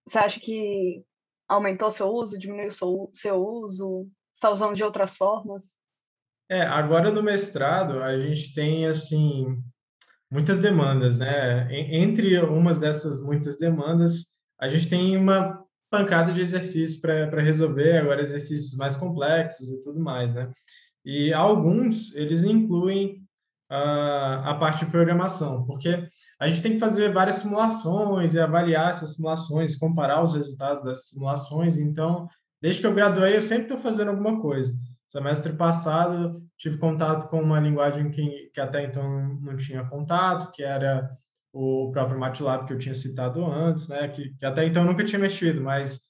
Você 0.07 0.19
acha 0.19 0.40
que 0.40 1.05
aumentou 1.49 1.90
seu 1.90 2.09
uso, 2.09 2.38
diminuiu 2.38 2.71
seu, 2.71 3.11
seu 3.12 3.37
uso? 3.37 4.09
Está 4.33 4.50
usando 4.50 4.75
de 4.75 4.85
outras 4.85 5.17
formas? 5.17 5.79
É, 6.50 6.62
agora 6.62 7.12
no 7.12 7.23
mestrado 7.23 8.02
a 8.02 8.16
gente 8.16 8.52
tem 8.52 8.85
assim 8.85 9.57
muitas 10.28 10.59
demandas, 10.59 11.21
né? 11.21 11.69
Entre 11.71 12.40
umas 12.40 12.80
dessas 12.80 13.23
muitas 13.23 13.57
demandas, 13.57 14.26
a 14.61 14.66
gente 14.66 14.88
tem 14.88 15.16
uma 15.16 15.64
pancada 15.88 16.33
de 16.33 16.40
exercícios 16.40 17.00
para 17.00 17.40
resolver, 17.40 17.99
agora 17.99 18.21
exercícios 18.21 18.76
mais 18.76 18.97
complexos 18.97 19.69
e 19.69 19.80
tudo 19.80 20.00
mais, 20.00 20.35
né? 20.35 20.50
E 21.04 21.33
alguns 21.33 22.12
eles 22.16 22.42
incluem 22.42 23.23
a, 23.71 24.50
a 24.50 24.54
parte 24.57 24.85
de 24.85 24.90
programação, 24.90 25.64
porque 25.64 26.04
a 26.40 26.49
gente 26.49 26.62
tem 26.62 26.73
que 26.73 26.80
fazer 26.80 27.12
várias 27.12 27.37
simulações 27.37 28.35
e 28.35 28.40
avaliar 28.40 28.90
essas 28.90 29.14
simulações, 29.14 29.76
comparar 29.76 30.21
os 30.21 30.35
resultados 30.35 30.83
das 30.83 31.07
simulações. 31.09 31.78
Então, 31.78 32.28
desde 32.61 32.80
que 32.80 32.87
eu 32.88 32.95
graduei, 32.95 33.37
eu 33.37 33.42
sempre 33.42 33.64
estou 33.64 33.78
fazendo 33.78 34.09
alguma 34.11 34.40
coisa. 34.40 34.75
Semestre 35.11 35.52
passado, 35.55 36.40
tive 36.57 36.79
contato 36.79 37.29
com 37.29 37.43
uma 37.43 37.59
linguagem 37.59 38.12
que, 38.12 38.49
que 38.55 38.61
até 38.61 38.85
então 38.85 39.35
não 39.43 39.57
tinha 39.57 39.85
contato, 39.85 40.52
que 40.52 40.62
era 40.62 41.11
o 41.52 41.90
próprio 41.90 42.17
MATLAB 42.19 42.64
que 42.64 42.73
eu 42.73 42.79
tinha 42.79 42.95
citado 42.95 43.45
antes, 43.45 43.88
né? 43.88 44.07
Que, 44.07 44.33
que 44.37 44.47
até 44.47 44.64
então 44.64 44.85
nunca 44.85 45.02
tinha 45.05 45.19
mexido, 45.19 45.61
mas 45.61 46.00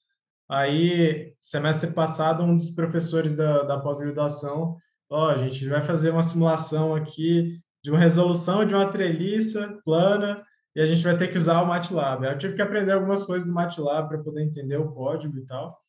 aí, 0.47 1.33
semestre 1.39 1.91
passado, 1.91 2.43
um 2.43 2.55
dos 2.55 2.69
professores 2.69 3.35
da, 3.35 3.63
da 3.63 3.79
pós-graduação 3.79 4.77
ó, 5.09 5.29
a 5.29 5.37
gente 5.37 5.67
vai 5.67 5.81
fazer 5.81 6.11
uma 6.11 6.21
simulação 6.21 6.93
aqui 6.93 7.57
de 7.83 7.89
uma 7.89 7.99
resolução 7.99 8.63
de 8.63 8.75
uma 8.75 8.91
treliça 8.91 9.79
plana 9.83 10.43
e 10.75 10.81
a 10.81 10.85
gente 10.85 11.03
vai 11.03 11.17
ter 11.17 11.27
que 11.27 11.39
usar 11.39 11.59
o 11.63 11.65
MATLAB. 11.65 12.23
Eu 12.23 12.37
tive 12.37 12.53
que 12.53 12.61
aprender 12.61 12.91
algumas 12.91 13.25
coisas 13.25 13.49
do 13.49 13.55
MATLAB 13.55 14.09
para 14.09 14.23
poder 14.23 14.43
entender 14.43 14.77
o 14.77 14.91
código 14.91 15.39
e 15.39 15.45
tal. 15.47 15.80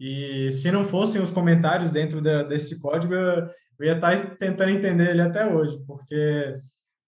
E 0.00 0.50
se 0.52 0.70
não 0.70 0.84
fossem 0.84 1.20
os 1.20 1.30
comentários 1.30 1.90
dentro 1.90 2.20
de, 2.20 2.44
desse 2.44 2.80
código, 2.80 3.14
eu, 3.14 3.48
ia 3.80 3.94
estar 3.94 4.16
tá 4.16 4.36
tentando 4.36 4.70
entender 4.70 5.10
ele 5.10 5.22
até 5.22 5.46
hoje, 5.46 5.78
porque 5.86 6.56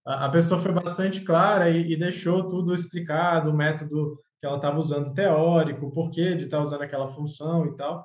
a, 0.05 0.25
a 0.25 0.29
pessoa 0.29 0.59
foi 0.59 0.71
bastante 0.73 1.21
clara 1.21 1.69
e, 1.69 1.93
e, 1.93 1.97
deixou 1.97 2.47
tudo 2.47 2.73
explicado, 2.73 3.49
o 3.49 3.55
método 3.55 4.17
que 4.39 4.47
ela 4.47 4.57
estava 4.57 4.77
usando 4.77 5.13
teórico, 5.13 5.85
o 5.87 5.91
porquê 5.91 6.35
de 6.35 6.45
estar 6.45 6.57
tá 6.57 6.63
usando 6.63 6.81
aquela 6.81 7.07
função 7.07 7.65
e 7.67 7.75
tal. 7.75 8.03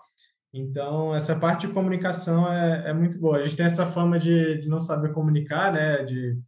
Então, 0.53 1.15
essa 1.15 1.37
parte 1.37 1.67
de 1.67 1.73
comunicação 1.73 2.51
é, 2.51 2.91
é 2.91 2.93
muito 2.93 3.19
boa. 3.19 3.39
A 3.39 3.43
gente 3.43 3.57
tem 3.57 3.67
essa 3.67 3.87
fama 3.87 4.19
de, 4.19 4.59
de 4.59 4.69
não 4.69 4.81
saber 4.81 5.13
comunicar, 5.13 5.73
né? 5.73 6.05
De, 6.05 6.39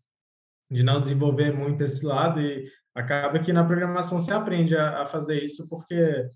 de 0.71 0.83
não 0.83 1.01
desenvolver 1.01 1.53
muito 1.53 1.83
esse 1.83 2.05
lado 2.05 2.41
e 2.41 2.63
acaba 2.95 3.39
que 3.39 3.53
na 3.53 3.65
programação 3.65 4.21
você 4.21 4.33
aprende 4.33 4.77
a, 4.77 5.03
a 5.03 5.07
fazer 5.07 5.43
isso 5.43 5.67
porque 5.69 6.27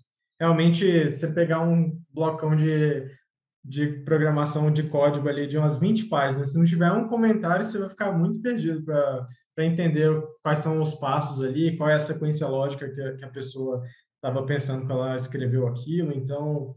realmente 0.43 1.07
você 1.07 1.31
pegar 1.31 1.61
um 1.61 1.97
blocão 2.13 2.53
de, 2.53 3.09
de 3.63 3.87
programação 4.03 4.69
de 4.69 4.83
código 4.83 5.29
ali 5.29 5.47
de 5.47 5.57
umas 5.57 5.77
20 5.77 6.05
páginas, 6.09 6.51
se 6.51 6.57
não 6.57 6.65
tiver 6.65 6.91
um 6.91 7.07
comentário, 7.07 7.63
você 7.63 7.79
vai 7.79 7.89
ficar 7.89 8.11
muito 8.11 8.41
perdido 8.41 8.83
para 8.83 9.65
entender 9.65 10.11
quais 10.43 10.59
são 10.59 10.81
os 10.81 10.93
passos 10.95 11.41
ali, 11.41 11.77
qual 11.77 11.89
é 11.89 11.93
a 11.93 11.99
sequência 11.99 12.45
lógica 12.45 12.89
que, 12.89 13.13
que 13.13 13.23
a 13.23 13.29
pessoa 13.29 13.81
estava 14.15 14.45
pensando 14.45 14.85
quando 14.85 15.03
ela 15.03 15.15
escreveu 15.15 15.65
aquilo. 15.65 16.11
Então, 16.11 16.75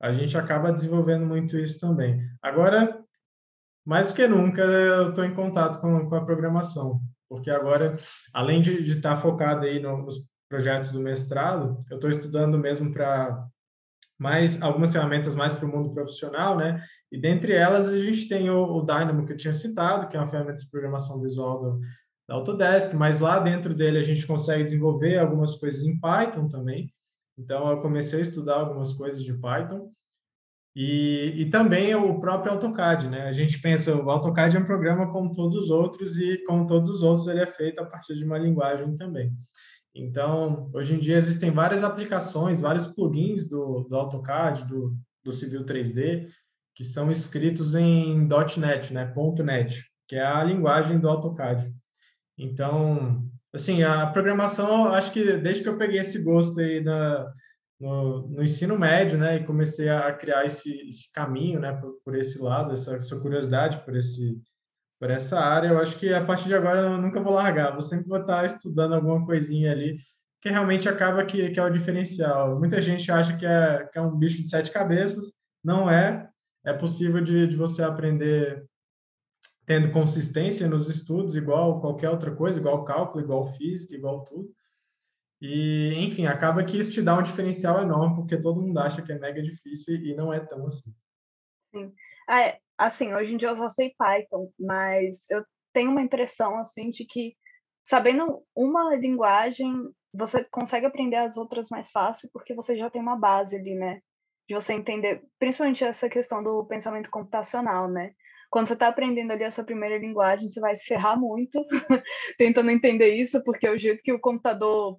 a 0.00 0.10
gente 0.10 0.36
acaba 0.38 0.72
desenvolvendo 0.72 1.26
muito 1.26 1.58
isso 1.58 1.78
também. 1.78 2.18
Agora, 2.40 2.98
mais 3.84 4.08
do 4.08 4.14
que 4.14 4.26
nunca, 4.26 4.62
eu 4.62 5.10
estou 5.10 5.24
em 5.24 5.34
contato 5.34 5.82
com, 5.82 6.08
com, 6.08 6.14
a 6.14 6.24
programação, 6.24 6.98
porque 7.28 7.50
agora, 7.50 7.94
além 8.32 8.62
de, 8.62 8.82
de 8.82 8.92
estar 8.92 9.16
focado 9.16 9.66
aí 9.66 9.80
no, 9.80 9.98
nos 9.98 10.31
projetos 10.52 10.92
do 10.92 11.00
mestrado, 11.00 11.82
eu 11.90 11.94
estou 11.94 12.10
estudando 12.10 12.58
mesmo 12.58 12.92
para 12.92 13.48
mais 14.18 14.60
algumas 14.60 14.92
ferramentas 14.92 15.34
mais 15.34 15.54
para 15.54 15.64
o 15.64 15.68
mundo 15.68 15.94
profissional, 15.94 16.58
né? 16.58 16.84
E 17.10 17.18
dentre 17.18 17.54
elas 17.54 17.88
a 17.88 17.96
gente 17.96 18.28
tem 18.28 18.50
o, 18.50 18.62
o, 18.62 18.82
Dynamo 18.82 19.24
que 19.24 19.32
eu 19.32 19.36
tinha 19.36 19.54
citado, 19.54 20.08
que 20.08 20.16
é 20.16 20.20
uma 20.20 20.28
ferramenta 20.28 20.58
de 20.58 20.68
programação 20.68 21.18
visual 21.22 21.62
do, 21.62 21.80
da 22.28 22.34
Autodesk, 22.34 22.92
mas 22.92 23.18
lá 23.18 23.38
dentro 23.38 23.74
dele 23.74 23.98
a 23.98 24.02
gente 24.02 24.26
consegue 24.26 24.62
desenvolver 24.64 25.18
algumas 25.18 25.56
coisas 25.56 25.82
em 25.82 25.98
Python 25.98 26.46
também. 26.48 26.92
Então, 27.38 27.70
eu 27.70 27.80
comecei 27.80 28.18
a 28.18 28.22
estudar 28.22 28.56
algumas 28.56 28.92
coisas 28.92 29.24
de 29.24 29.32
Python. 29.32 29.90
E, 30.76 31.32
e 31.36 31.50
também 31.50 31.94
o 31.94 32.20
próprio 32.20 32.52
AutoCAD, 32.52 33.08
né? 33.08 33.22
A 33.22 33.32
gente 33.32 33.58
pensa, 33.58 33.94
o 33.94 34.10
AutoCAD 34.10 34.56
é 34.56 34.60
um 34.60 34.66
programa 34.66 35.10
como 35.10 35.32
todos 35.32 35.56
os 35.56 35.70
outros 35.70 36.18
e 36.18 36.44
como 36.44 36.66
todos 36.66 36.90
os 36.90 37.02
outros 37.02 37.26
ele 37.26 37.40
é 37.40 37.46
feito 37.46 37.80
a 37.80 37.86
partir 37.86 38.14
de 38.14 38.24
uma 38.24 38.38
linguagem 38.38 38.94
também. 38.96 39.32
Então, 39.94 40.70
hoje 40.72 40.94
em 40.94 40.98
dia 40.98 41.16
existem 41.16 41.50
várias 41.50 41.84
aplicações, 41.84 42.60
vários 42.60 42.86
plugins 42.86 43.46
do, 43.46 43.84
do 43.88 43.96
AutoCAD, 43.96 44.66
do, 44.66 44.96
do 45.22 45.32
Civil 45.32 45.64
3D, 45.64 46.28
que 46.74 46.84
são 46.84 47.10
escritos 47.10 47.74
em 47.74 48.26
.NET, 48.58 48.92
né? 48.92 49.12
.NET, 49.44 49.84
que 50.08 50.16
é 50.16 50.24
a 50.24 50.42
linguagem 50.42 50.98
do 50.98 51.08
AutoCAD. 51.08 51.70
Então, 52.38 53.28
assim, 53.52 53.82
a 53.82 54.06
programação, 54.06 54.86
acho 54.86 55.12
que 55.12 55.36
desde 55.36 55.62
que 55.62 55.68
eu 55.68 55.76
peguei 55.76 56.00
esse 56.00 56.22
gosto 56.22 56.58
aí 56.60 56.82
na, 56.82 57.30
no, 57.78 58.28
no, 58.28 58.42
ensino 58.42 58.78
médio, 58.78 59.18
né, 59.18 59.36
e 59.36 59.44
comecei 59.44 59.88
a 59.88 60.12
criar 60.12 60.46
esse, 60.46 60.70
esse 60.88 61.12
caminho, 61.12 61.60
né, 61.60 61.72
por, 61.72 62.00
por 62.04 62.16
esse 62.16 62.40
lado, 62.40 62.72
essa, 62.72 62.96
essa, 62.96 63.20
curiosidade 63.20 63.84
por 63.84 63.94
esse 63.96 64.40
por 65.02 65.10
essa 65.10 65.40
área, 65.40 65.66
eu 65.66 65.80
acho 65.80 65.98
que 65.98 66.14
a 66.14 66.24
partir 66.24 66.46
de 66.46 66.54
agora 66.54 66.82
eu 66.82 66.96
nunca 66.96 67.20
vou 67.20 67.32
largar, 67.32 67.72
vou 67.72 67.82
sempre 67.82 68.06
vou 68.06 68.20
estar 68.20 68.46
estudando 68.46 68.94
alguma 68.94 69.26
coisinha 69.26 69.72
ali, 69.72 69.98
que 70.40 70.48
realmente 70.48 70.88
acaba 70.88 71.26
que, 71.26 71.50
que 71.50 71.58
é 71.58 71.64
o 71.64 71.72
diferencial. 71.72 72.56
Muita 72.56 72.80
gente 72.80 73.10
acha 73.10 73.36
que 73.36 73.44
é, 73.44 73.84
que 73.90 73.98
é 73.98 74.00
um 74.00 74.16
bicho 74.16 74.40
de 74.40 74.48
sete 74.48 74.70
cabeças, 74.70 75.32
não 75.64 75.90
é, 75.90 76.30
é 76.64 76.72
possível 76.72 77.20
de, 77.20 77.48
de 77.48 77.56
você 77.56 77.82
aprender 77.82 78.64
tendo 79.66 79.90
consistência 79.90 80.68
nos 80.68 80.88
estudos, 80.88 81.34
igual 81.34 81.80
qualquer 81.80 82.08
outra 82.08 82.30
coisa, 82.30 82.60
igual 82.60 82.84
cálculo, 82.84 83.24
igual 83.24 83.44
física, 83.44 83.96
igual 83.96 84.22
tudo. 84.22 84.54
E, 85.40 85.94
enfim, 85.96 86.26
acaba 86.26 86.62
que 86.62 86.78
isso 86.78 86.92
te 86.92 87.02
dá 87.02 87.18
um 87.18 87.24
diferencial 87.24 87.82
enorme, 87.82 88.14
porque 88.14 88.36
todo 88.36 88.62
mundo 88.62 88.78
acha 88.78 89.02
que 89.02 89.10
é 89.10 89.18
mega 89.18 89.42
difícil 89.42 89.96
e 89.96 90.14
não 90.14 90.32
é 90.32 90.38
tão 90.38 90.64
assim. 90.64 90.94
Sim. 91.74 91.92
É, 92.30 92.60
assim, 92.86 93.12
hoje 93.14 93.34
em 93.34 93.36
dia 93.36 93.48
eu 93.48 93.56
só 93.56 93.68
sei 93.68 93.94
Python, 93.98 94.50
mas 94.58 95.28
eu 95.30 95.44
tenho 95.72 95.90
uma 95.90 96.02
impressão, 96.02 96.58
assim, 96.58 96.90
de 96.90 97.04
que 97.04 97.34
sabendo 97.84 98.42
uma 98.54 98.94
linguagem, 98.94 99.72
você 100.12 100.44
consegue 100.44 100.86
aprender 100.86 101.16
as 101.16 101.36
outras 101.36 101.68
mais 101.70 101.90
fácil, 101.90 102.28
porque 102.32 102.54
você 102.54 102.76
já 102.76 102.90
tem 102.90 103.00
uma 103.00 103.16
base 103.16 103.56
ali, 103.56 103.74
né? 103.74 104.00
De 104.48 104.54
você 104.54 104.74
entender, 104.74 105.22
principalmente 105.38 105.84
essa 105.84 106.08
questão 106.08 106.42
do 106.42 106.64
pensamento 106.66 107.10
computacional, 107.10 107.88
né? 107.88 108.12
Quando 108.50 108.66
você 108.66 108.74
está 108.74 108.88
aprendendo 108.88 109.32
ali 109.32 109.44
a 109.44 109.50
sua 109.50 109.64
primeira 109.64 109.96
linguagem, 109.96 110.50
você 110.50 110.60
vai 110.60 110.76
se 110.76 110.84
ferrar 110.84 111.18
muito 111.18 111.64
tentando 112.36 112.70
entender 112.70 113.14
isso, 113.14 113.42
porque 113.42 113.66
é 113.66 113.70
o 113.70 113.78
jeito 113.78 114.02
que 114.02 114.12
o 114.12 114.20
computador 114.20 114.98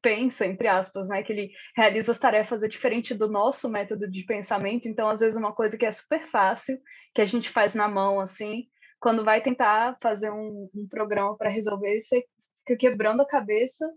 pensa, 0.00 0.46
entre 0.46 0.68
aspas, 0.68 1.08
né? 1.08 1.22
Que 1.22 1.32
ele 1.32 1.50
realiza 1.76 2.12
as 2.12 2.18
tarefas 2.18 2.62
é 2.62 2.68
diferente 2.68 3.14
do 3.14 3.28
nosso 3.28 3.68
método 3.68 4.10
de 4.10 4.24
pensamento. 4.24 4.86
Então, 4.86 5.08
às 5.08 5.20
vezes, 5.20 5.36
uma 5.36 5.52
coisa 5.52 5.76
que 5.76 5.86
é 5.86 5.92
super 5.92 6.28
fácil, 6.30 6.78
que 7.14 7.20
a 7.20 7.26
gente 7.26 7.48
faz 7.50 7.74
na 7.74 7.88
mão, 7.88 8.20
assim, 8.20 8.64
quando 9.00 9.24
vai 9.24 9.42
tentar 9.42 9.96
fazer 10.02 10.30
um, 10.30 10.68
um 10.74 10.86
programa 10.88 11.36
para 11.36 11.50
resolver, 11.50 12.00
você 12.00 12.24
fica 12.66 12.78
quebrando 12.78 13.22
a 13.22 13.26
cabeça, 13.26 13.90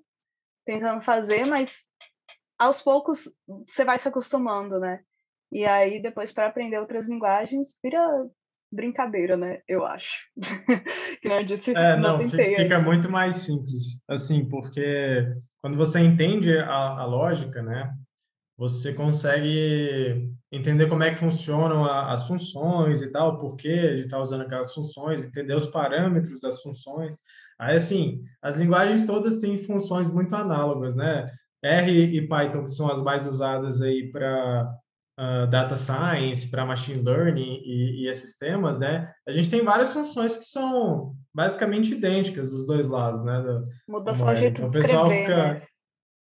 tentando 0.66 1.02
fazer, 1.02 1.46
mas 1.46 1.86
aos 2.58 2.82
poucos 2.82 3.32
você 3.68 3.86
vai 3.86 4.00
se 4.00 4.08
acostumando, 4.08 4.80
né? 4.80 5.02
E 5.52 5.66
aí, 5.66 6.02
depois, 6.02 6.34
para 6.34 6.48
aprender 6.48 6.78
outras 6.78 7.08
linguagens, 7.08 7.78
vira 7.82 8.02
brincadeira, 8.72 9.38
né? 9.38 9.62
Eu 9.68 9.86
acho. 9.86 10.28
que 11.22 11.30
não 11.30 11.44
disse, 11.44 11.72
é, 11.72 11.96
não, 11.96 12.18
não 12.18 12.30
fica 12.30 12.80
muito 12.80 13.10
mais 13.10 13.38
simples, 13.38 14.00
assim, 14.08 14.48
porque 14.48 15.26
quando 15.68 15.78
você 15.78 16.00
entende 16.00 16.58
a, 16.58 17.02
a 17.02 17.06
lógica, 17.06 17.62
né, 17.62 17.94
você 18.58 18.94
consegue 18.94 20.32
entender 20.50 20.88
como 20.88 21.04
é 21.04 21.12
que 21.12 21.20
funcionam 21.20 21.84
a, 21.84 22.14
as 22.14 22.26
funções 22.26 23.02
e 23.02 23.08
tal, 23.12 23.38
por 23.38 23.58
que 23.58 23.96
de 23.96 24.00
estar 24.00 24.18
usando 24.22 24.44
aquelas 24.44 24.74
funções, 24.74 25.26
entender 25.26 25.54
os 25.54 25.68
parâmetros 25.68 26.40
das 26.40 26.62
funções. 26.62 27.18
Aí, 27.60 27.76
assim, 27.76 28.24
as 28.42 28.58
linguagens 28.58 29.06
todas 29.06 29.40
têm 29.40 29.58
funções 29.58 30.10
muito 30.10 30.34
análogas, 30.38 30.96
né? 30.96 31.26
R 31.62 31.92
e 31.92 32.26
Python, 32.26 32.64
que 32.64 32.72
são 32.72 32.90
as 32.90 33.02
mais 33.02 33.26
usadas 33.26 33.82
aí 33.82 34.10
para 34.10 34.74
uh, 35.20 35.48
data 35.48 35.76
science, 35.76 36.48
para 36.50 36.66
machine 36.66 37.02
learning 37.02 37.62
e, 37.64 38.04
e, 38.04 38.08
esses 38.10 38.38
temas, 38.38 38.78
né? 38.78 39.12
A 39.28 39.32
gente 39.32 39.50
tem 39.50 39.64
várias 39.64 39.92
funções 39.92 40.38
que 40.38 40.46
são 40.46 41.16
basicamente 41.34 41.94
idênticas 41.94 42.52
dos 42.52 42.66
dois 42.66 42.88
lados, 42.88 43.24
né? 43.24 43.42
Do, 43.42 43.64
Muda 43.88 44.14
só 44.14 44.32
o 44.32 44.36
jeito 44.36 44.62
então, 44.62 44.70
de 44.70 44.80
escrever, 44.80 45.02
pessoal 45.02 45.10
fica, 45.10 45.54
né? 45.54 45.62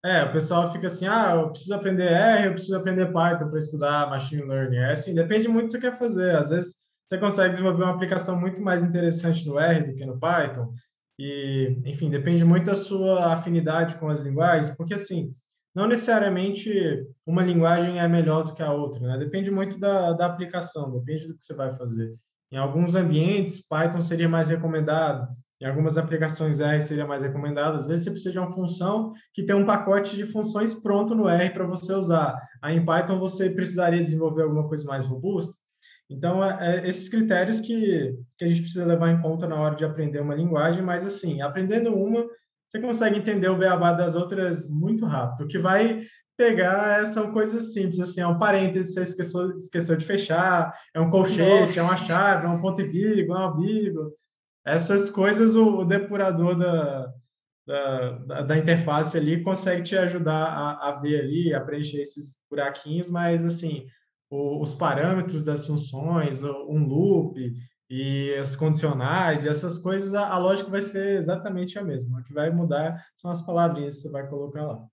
É, 0.04 0.23
o 0.23 0.32
pessoal 0.32 0.71
fica 0.71 0.88
assim, 0.88 1.08
ah, 1.08 1.34
eu 1.36 1.49
preciso 1.49 1.73
aprender 1.73 2.08
R, 2.10 2.47
eu 2.47 2.54
preciso 2.54 2.78
aprender 2.78 3.12
Python 3.12 3.49
para 3.49 3.60
estudar 3.60 4.10
machine 4.10 4.43
learning. 4.43 4.78
É 4.78 4.91
assim, 4.91 5.13
depende 5.13 5.47
muito 5.49 5.67
do 5.67 5.80
que 5.80 5.86
você 5.86 5.91
quer 5.91 5.97
fazer. 5.97 6.36
Às 6.36 6.49
vezes 6.49 6.75
você 7.06 7.17
consegue 7.17 7.52
desenvolver 7.52 7.84
uma 7.84 7.93
aplicação 7.93 8.39
muito 8.39 8.62
mais 8.62 8.82
interessante 8.82 9.45
no 9.45 9.60
R 9.60 9.88
do 9.88 9.93
que 9.93 10.06
no 10.06 10.17
Python. 10.17 10.71
E, 11.19 11.82
enfim, 11.86 12.10
depende 12.10 12.45
muito 12.45 12.67
da 12.67 12.75
sua 12.75 13.34
afinidade 13.34 13.95
com 13.97 14.08
as 14.08 14.21
linguagens, 14.21 14.73
porque 14.78 14.93
assim, 14.93 15.32
não 15.75 15.88
necessariamente 15.88 17.05
uma 17.25 17.43
linguagem 17.43 17.99
é 17.99 18.08
melhor 18.08 18.43
do 18.43 18.53
que 18.53 18.63
a 18.63 18.71
outra, 18.71 18.99
né? 18.99 19.17
Depende 19.17 19.51
muito 19.51 19.79
da, 19.79 20.13
da 20.13 20.25
aplicação, 20.25 20.91
depende 20.91 21.27
do 21.27 21.38
que 21.38 21.43
você 21.43 21.53
vai 21.53 21.71
fazer. 21.73 22.12
Em 22.51 22.58
alguns 22.58 22.95
ambientes, 22.95 23.65
Python 23.67 24.01
seria 24.01 24.27
mais 24.27 24.47
recomendado, 24.47 25.27
em 25.62 25.65
algumas 25.65 25.97
aplicações 25.97 26.60
R 26.60 26.82
seria 26.82 27.05
mais 27.05 27.21
recomendado. 27.21 27.77
Às 27.77 27.88
vezes 27.88 28.05
você 28.05 28.12
precisa 28.12 28.32
de 28.32 28.39
uma 28.39 28.51
função 28.51 29.13
que 29.34 29.43
tem 29.43 29.55
um 29.55 29.65
pacote 29.65 30.15
de 30.15 30.25
funções 30.25 30.73
pronto 30.73 31.13
no 31.13 31.27
R 31.27 31.49
para 31.49 31.67
você 31.67 31.93
usar. 31.93 32.36
Aí 32.62 32.77
em 32.77 32.86
Python 32.86 33.19
você 33.19 33.49
precisaria 33.49 34.01
desenvolver 34.01 34.43
alguma 34.43 34.67
coisa 34.67 34.88
mais 34.88 35.05
robusta. 35.05 35.53
Então, 36.10 36.43
é, 36.43 36.77
é 36.77 36.88
esses 36.88 37.08
critérios 37.10 37.60
que, 37.60 38.15
que 38.38 38.45
a 38.45 38.47
gente 38.47 38.62
precisa 38.62 38.86
levar 38.86 39.12
em 39.12 39.21
conta 39.21 39.47
na 39.47 39.60
hora 39.60 39.75
de 39.75 39.86
aprender 39.86 40.21
uma 40.21 40.34
linguagem, 40.34 40.82
mas 40.82 41.05
assim, 41.05 41.41
aprendendo 41.41 41.93
uma, 41.93 42.25
você 42.69 42.79
consegue 42.79 43.17
entender 43.17 43.49
o 43.49 43.58
beabá 43.58 43.93
das 43.93 44.15
outras 44.15 44.69
muito 44.69 45.05
rápido. 45.05 45.45
O 45.45 45.47
que 45.47 45.58
vai 45.58 46.01
pegar 46.38 47.05
são 47.05 47.32
coisas 47.32 47.73
simples, 47.73 47.99
assim, 47.99 48.21
é 48.21 48.27
um 48.27 48.38
parênteses, 48.38 48.93
você 48.93 49.01
esqueceu, 49.01 49.58
esqueceu 49.58 49.97
de 49.97 50.05
fechar, 50.05 50.73
é 50.93 50.99
um 50.99 51.10
colchete, 51.10 51.77
Nossa. 51.77 51.79
é 51.79 51.84
uma 51.84 51.97
chave, 51.97 52.45
é 52.45 52.49
um 52.49 52.62
ponto 52.62 52.82
e 52.82 52.86
vírgula, 52.86 53.39
é 53.39 53.41
uma 53.45 53.58
vírgula. 53.58 54.12
Essas 54.65 55.10
coisas 55.10 55.55
o, 55.55 55.79
o 55.79 55.86
depurador 55.86 56.55
da, 56.55 57.12
da, 57.67 58.41
da, 58.43 58.58
interface 58.58 59.17
ali 59.17 59.43
consegue 59.43 59.84
te 59.84 59.97
ajudar 59.97 60.45
a, 60.45 60.89
a, 60.89 60.91
ver 60.99 61.21
ali, 61.21 61.53
a 61.53 61.60
preencher 61.60 61.99
esses 61.99 62.38
buraquinhos, 62.49 63.10
mas, 63.10 63.43
assim, 63.43 63.86
o, 64.29 64.62
os 64.62 64.73
parâmetros 64.73 65.45
das 65.45 65.65
funções, 65.65 66.43
um 66.43 66.86
loop, 66.86 67.51
e 67.89 68.36
as 68.36 68.56
condicionais 68.56 69.43
e 69.43 69.49
essas 69.49 69.80
coisas, 69.80 70.13
a, 70.13 70.30
a, 70.30 70.38
lógica 70.38 70.69
vai 70.69 70.82
ser 70.82 71.17
exatamente 71.17 71.80
a 71.80 71.84
mesma. 71.84 72.19
O 72.19 72.23
que 72.23 72.34
vai 72.34 72.49
mudar 72.52 73.04
são 73.17 73.32
as 73.32 73.41
palavrinhas 73.41 73.95
que 73.95 74.02
você 74.02 74.12
vai 74.12 74.28
colocar 74.28 74.62
lá. 74.62 74.86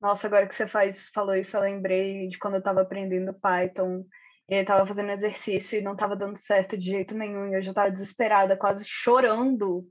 Nossa, 0.00 0.26
agora 0.26 0.46
que 0.46 0.54
você 0.54 0.66
faz, 0.66 1.08
falou 1.14 1.34
isso, 1.34 1.56
eu 1.56 1.62
lembrei 1.62 2.28
de 2.28 2.38
quando 2.38 2.54
eu 2.54 2.58
estava 2.58 2.82
aprendendo 2.82 3.34
Python 3.34 4.04
e 4.48 4.54
estava 4.54 4.84
fazendo 4.86 5.12
exercício 5.12 5.78
e 5.78 5.82
não 5.82 5.92
estava 5.92 6.16
dando 6.16 6.38
certo 6.38 6.76
de 6.76 6.90
jeito 6.90 7.16
nenhum. 7.16 7.48
E 7.48 7.54
eu 7.54 7.62
já 7.62 7.70
estava 7.70 7.90
desesperada, 7.90 8.56
quase 8.56 8.84
chorando, 8.86 9.86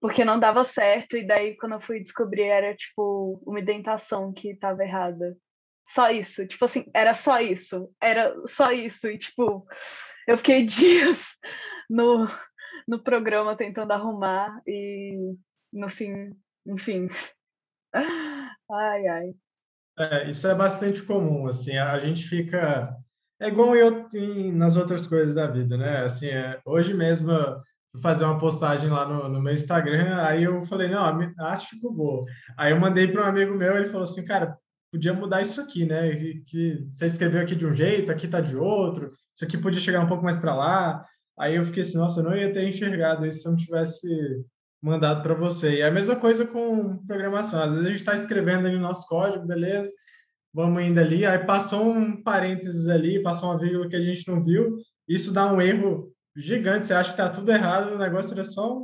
porque 0.00 0.24
não 0.24 0.38
dava 0.38 0.64
certo. 0.64 1.16
E 1.16 1.26
daí, 1.26 1.56
quando 1.56 1.72
eu 1.72 1.80
fui 1.80 2.00
descobrir, 2.02 2.44
era 2.44 2.74
tipo 2.74 3.42
uma 3.46 3.60
indentação 3.60 4.32
que 4.32 4.50
estava 4.50 4.82
errada. 4.82 5.36
Só 5.86 6.10
isso, 6.10 6.46
tipo 6.46 6.64
assim, 6.64 6.84
era 6.94 7.14
só 7.14 7.40
isso, 7.40 7.90
era 8.00 8.34
só 8.46 8.70
isso. 8.70 9.08
E 9.08 9.18
tipo, 9.18 9.66
eu 10.30 10.38
fiquei 10.38 10.64
dias 10.66 11.36
no, 11.88 12.28
no 12.86 13.02
programa 13.02 13.56
tentando 13.56 13.92
arrumar 13.92 14.62
e 14.66 15.34
no 15.72 15.88
fim, 15.88 16.30
enfim. 16.66 17.08
Ai, 17.92 19.06
ai. 19.08 19.34
É, 19.98 20.30
isso 20.30 20.46
é 20.46 20.54
bastante 20.54 21.02
comum, 21.02 21.48
assim, 21.48 21.76
a 21.76 21.98
gente 21.98 22.22
fica... 22.22 22.96
É 23.40 23.48
igual 23.48 23.74
eu 23.74 24.08
em, 24.14 24.52
nas 24.52 24.76
outras 24.76 25.06
coisas 25.06 25.34
da 25.34 25.46
vida, 25.46 25.76
né? 25.76 26.04
Assim, 26.04 26.28
é, 26.28 26.60
hoje 26.64 26.94
mesmo 26.94 27.32
fazer 28.00 28.24
uma 28.24 28.38
postagem 28.38 28.88
lá 28.88 29.08
no, 29.08 29.28
no 29.28 29.42
meu 29.42 29.52
Instagram, 29.52 30.22
aí 30.22 30.44
eu 30.44 30.60
falei, 30.62 30.88
não, 30.88 31.02
acho 31.40 31.78
que 31.80 31.88
vou. 31.88 32.24
Aí 32.56 32.70
eu 32.70 32.78
mandei 32.78 33.08
para 33.08 33.22
um 33.22 33.26
amigo 33.26 33.54
meu, 33.54 33.76
ele 33.76 33.88
falou 33.88 34.04
assim, 34.04 34.24
cara, 34.24 34.56
podia 34.90 35.12
mudar 35.12 35.40
isso 35.40 35.60
aqui, 35.60 35.84
né? 35.86 36.10
Que, 36.14 36.42
que, 36.46 36.86
você 36.90 37.06
escreveu 37.06 37.40
aqui 37.40 37.54
de 37.54 37.66
um 37.66 37.72
jeito, 37.72 38.10
aqui 38.10 38.26
tá 38.28 38.40
de 38.40 38.56
outro, 38.56 39.10
isso 39.34 39.44
aqui 39.44 39.56
podia 39.56 39.80
chegar 39.80 40.00
um 40.00 40.08
pouco 40.08 40.24
mais 40.24 40.36
para 40.36 40.54
lá. 40.54 41.04
Aí 41.38 41.56
eu 41.56 41.64
fiquei 41.64 41.82
assim, 41.82 41.96
nossa, 41.96 42.20
eu 42.20 42.24
não 42.24 42.36
ia 42.36 42.52
ter 42.52 42.66
enxergado 42.66 43.26
isso 43.26 43.40
se 43.40 43.48
eu 43.48 43.52
não 43.52 43.58
tivesse 43.58 44.44
mandado 44.82 45.22
para 45.22 45.34
você. 45.34 45.76
E 45.76 45.80
é 45.80 45.86
a 45.86 45.90
mesma 45.90 46.16
coisa 46.16 46.46
com 46.46 46.98
programação. 47.06 47.62
Às 47.62 47.70
vezes 47.72 47.86
a 47.86 47.88
gente 47.88 47.98
está 47.98 48.14
escrevendo 48.14 48.66
ali 48.66 48.76
o 48.76 48.80
nosso 48.80 49.06
código, 49.06 49.46
beleza, 49.46 49.90
vamos 50.52 50.82
indo 50.82 50.98
ali, 50.98 51.24
aí 51.24 51.38
passou 51.46 51.90
um 51.90 52.22
parênteses 52.22 52.88
ali, 52.88 53.22
passou 53.22 53.50
uma 53.50 53.58
vírgula 53.58 53.88
que 53.88 53.96
a 53.96 54.00
gente 54.00 54.26
não 54.28 54.42
viu, 54.42 54.76
isso 55.08 55.32
dá 55.32 55.52
um 55.52 55.60
erro 55.60 56.12
gigante, 56.36 56.86
você 56.86 56.94
acha 56.94 57.10
que 57.10 57.20
está 57.20 57.28
tudo 57.28 57.50
errado, 57.50 57.94
o 57.94 57.98
negócio 57.98 58.32
era 58.32 58.44
só 58.44 58.80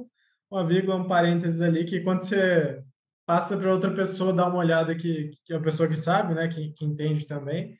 uma 0.50 0.66
vírgula, 0.66 0.96
um 0.96 1.08
parênteses 1.08 1.60
ali, 1.60 1.84
que 1.84 2.00
quando 2.00 2.22
você 2.22 2.80
passa 3.26 3.56
para 3.56 3.72
outra 3.72 3.92
pessoa 3.92 4.32
dar 4.32 4.46
uma 4.46 4.58
olhada 4.58 4.94
que, 4.94 5.32
que 5.44 5.52
é 5.52 5.56
uma 5.56 5.62
pessoa 5.62 5.88
que 5.88 5.96
sabe, 5.96 6.32
né, 6.32 6.46
que, 6.46 6.72
que 6.72 6.84
entende 6.84 7.26
também, 7.26 7.76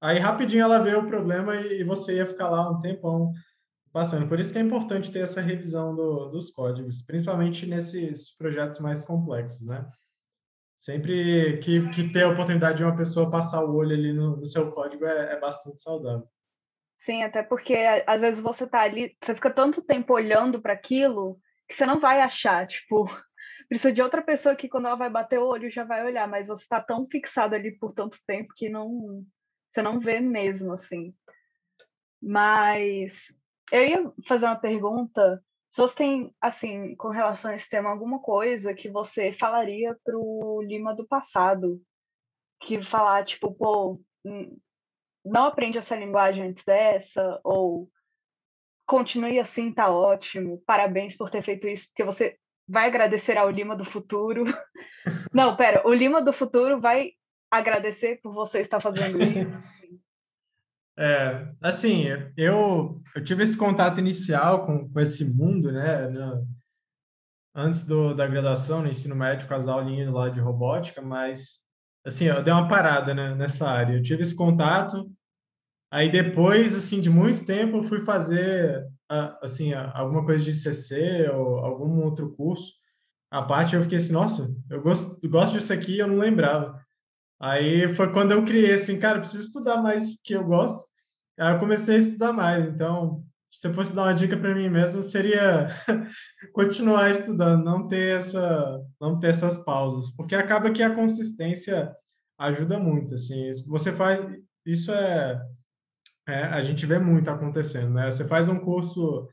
aí 0.00 0.18
rapidinho 0.18 0.64
ela 0.64 0.78
vê 0.78 0.94
o 0.96 1.06
problema 1.06 1.54
e, 1.54 1.80
e 1.80 1.84
você 1.84 2.16
ia 2.16 2.26
ficar 2.26 2.48
lá 2.48 2.68
um 2.70 2.80
tempão 2.80 3.32
passando. 3.92 4.28
Por 4.28 4.40
isso 4.40 4.52
que 4.52 4.58
é 4.58 4.62
importante 4.62 5.12
ter 5.12 5.20
essa 5.20 5.40
revisão 5.40 5.94
do, 5.94 6.30
dos 6.30 6.50
códigos, 6.50 7.02
principalmente 7.02 7.66
nesses 7.66 8.34
projetos 8.36 8.80
mais 8.80 9.04
complexos, 9.04 9.66
né? 9.66 9.86
Sempre 10.78 11.58
que, 11.58 11.88
que 11.90 12.12
ter 12.12 12.24
a 12.24 12.28
oportunidade 12.28 12.78
de 12.78 12.84
uma 12.84 12.96
pessoa 12.96 13.30
passar 13.30 13.64
o 13.64 13.74
olho 13.74 13.94
ali 13.94 14.12
no, 14.12 14.36
no 14.36 14.46
seu 14.46 14.70
código 14.70 15.06
é, 15.06 15.34
é 15.34 15.40
bastante 15.40 15.80
saudável. 15.80 16.28
Sim, 16.96 17.22
até 17.22 17.42
porque 17.42 17.74
às 18.06 18.22
vezes 18.22 18.40
você 18.40 18.66
tá 18.66 18.80
ali, 18.80 19.16
você 19.22 19.34
fica 19.34 19.50
tanto 19.50 19.82
tempo 19.82 20.14
olhando 20.14 20.60
para 20.60 20.72
aquilo 20.72 21.38
que 21.68 21.74
você 21.74 21.84
não 21.84 21.98
vai 21.98 22.20
achar, 22.20 22.66
tipo, 22.66 23.06
precisa 23.68 23.92
de 23.92 24.02
outra 24.02 24.22
pessoa 24.22 24.56
que 24.56 24.68
quando 24.68 24.86
ela 24.86 24.96
vai 24.96 25.10
bater 25.10 25.38
o 25.38 25.46
olho 25.46 25.70
já 25.70 25.84
vai 25.84 26.04
olhar, 26.04 26.28
mas 26.28 26.48
você 26.48 26.62
está 26.62 26.80
tão 26.80 27.06
fixado 27.06 27.54
ali 27.54 27.72
por 27.72 27.92
tanto 27.92 28.18
tempo 28.26 28.52
que 28.56 28.68
não 28.68 29.24
você 29.72 29.82
não 29.82 30.00
vê 30.00 30.20
mesmo 30.20 30.72
assim. 30.72 31.14
Mas 32.22 33.34
eu 33.70 33.84
ia 33.84 34.12
fazer 34.26 34.46
uma 34.46 34.56
pergunta, 34.56 35.42
se 35.70 35.80
você 35.80 35.94
tem 35.96 36.34
assim, 36.40 36.96
com 36.96 37.08
relação 37.08 37.50
a 37.50 37.54
esse 37.54 37.68
tema 37.68 37.90
alguma 37.90 38.20
coisa 38.20 38.72
que 38.72 38.88
você 38.88 39.32
falaria 39.32 39.96
pro 40.02 40.62
Lima 40.62 40.94
do 40.94 41.06
passado, 41.06 41.80
que 42.60 42.82
falar 42.82 43.24
tipo, 43.24 43.52
pô, 43.54 44.00
não 45.24 45.44
aprende 45.44 45.76
essa 45.76 45.96
linguagem 45.96 46.44
antes 46.44 46.64
dessa 46.64 47.38
ou 47.44 47.90
continue 48.86 49.38
assim, 49.38 49.72
tá 49.72 49.90
ótimo. 49.90 50.62
Parabéns 50.64 51.16
por 51.16 51.28
ter 51.28 51.42
feito 51.42 51.68
isso, 51.68 51.88
porque 51.88 52.04
você 52.04 52.38
vai 52.68 52.86
agradecer 52.86 53.36
ao 53.36 53.50
Lima 53.50 53.76
do 53.76 53.84
futuro. 53.84 54.44
Não, 55.32 55.56
pera, 55.56 55.86
o 55.86 55.92
Lima 55.92 56.22
do 56.22 56.32
futuro 56.32 56.80
vai 56.80 57.12
agradecer 57.50 58.20
por 58.22 58.32
você 58.32 58.60
estar 58.60 58.80
fazendo 58.80 59.22
isso. 59.22 59.56
É, 60.98 61.46
assim, 61.60 62.06
eu, 62.38 63.02
eu 63.14 63.22
tive 63.22 63.44
esse 63.44 63.54
contato 63.54 64.00
inicial 64.00 64.64
com, 64.64 64.88
com 64.88 64.98
esse 64.98 65.26
mundo, 65.26 65.70
né, 65.70 66.08
no, 66.08 66.48
antes 67.54 67.84
do, 67.84 68.14
da 68.14 68.26
graduação, 68.26 68.80
no 68.80 68.88
ensino 68.88 69.14
médio, 69.14 69.46
com 69.46 69.54
as 69.54 69.68
aulinhas 69.68 70.10
lá 70.10 70.30
de 70.30 70.40
robótica, 70.40 71.02
mas, 71.02 71.62
assim, 72.02 72.24
eu 72.24 72.42
dei 72.42 72.50
uma 72.50 72.66
parada 72.66 73.12
né, 73.12 73.34
nessa 73.34 73.68
área. 73.68 73.94
Eu 73.94 74.02
tive 74.02 74.22
esse 74.22 74.34
contato, 74.34 75.10
aí 75.96 76.10
depois, 76.10 76.74
assim, 76.74 77.00
de 77.00 77.08
muito 77.08 77.46
tempo, 77.46 77.78
eu 77.78 77.82
fui 77.82 78.02
fazer, 78.02 78.86
assim, 79.40 79.72
alguma 79.72 80.22
coisa 80.26 80.44
de 80.44 80.52
CC 80.52 81.30
ou 81.30 81.56
algum 81.58 82.04
outro 82.04 82.34
curso. 82.36 82.70
A 83.30 83.42
parte 83.42 83.74
eu 83.74 83.80
fiquei 83.80 83.96
assim, 83.96 84.12
nossa, 84.12 84.46
eu 84.68 84.82
gosto, 84.82 85.18
gosto 85.26 85.54
disso 85.54 85.72
aqui, 85.72 85.98
eu 85.98 86.06
não 86.06 86.18
lembrava. 86.18 86.78
Aí 87.40 87.88
foi 87.88 88.12
quando 88.12 88.32
eu 88.32 88.44
criei 88.44 88.72
assim, 88.72 88.98
cara, 88.98 89.20
preciso 89.20 89.44
estudar 89.44 89.82
mais 89.82 90.18
que 90.22 90.34
eu 90.34 90.44
gosto. 90.44 90.86
Aí 91.38 91.54
eu 91.54 91.58
comecei 91.58 91.96
a 91.96 91.98
estudar 91.98 92.32
mais. 92.34 92.68
Então, 92.68 93.24
se 93.50 93.66
eu 93.66 93.72
fosse 93.72 93.94
dar 93.94 94.02
uma 94.02 94.14
dica 94.14 94.36
para 94.36 94.54
mim 94.54 94.68
mesmo, 94.68 95.02
seria 95.02 95.68
continuar 96.52 97.10
estudando, 97.10 97.64
não 97.64 97.88
ter 97.88 98.18
essa, 98.18 98.82
não 99.00 99.18
ter 99.18 99.28
essas 99.28 99.56
pausas, 99.64 100.14
porque 100.14 100.34
acaba 100.34 100.70
que 100.70 100.82
a 100.82 100.94
consistência 100.94 101.90
ajuda 102.38 102.78
muito. 102.78 103.14
Assim, 103.14 103.50
você 103.66 103.92
faz 103.94 104.20
isso 104.66 104.92
é, 104.92 105.40
é 106.26 106.44
a 106.44 106.60
gente 106.60 106.84
vê 106.86 106.98
muito 106.98 107.30
acontecendo, 107.30 107.94
né? 107.94 108.10
Você 108.10 108.26
faz 108.26 108.48
um 108.48 108.58
curso, 108.58 109.28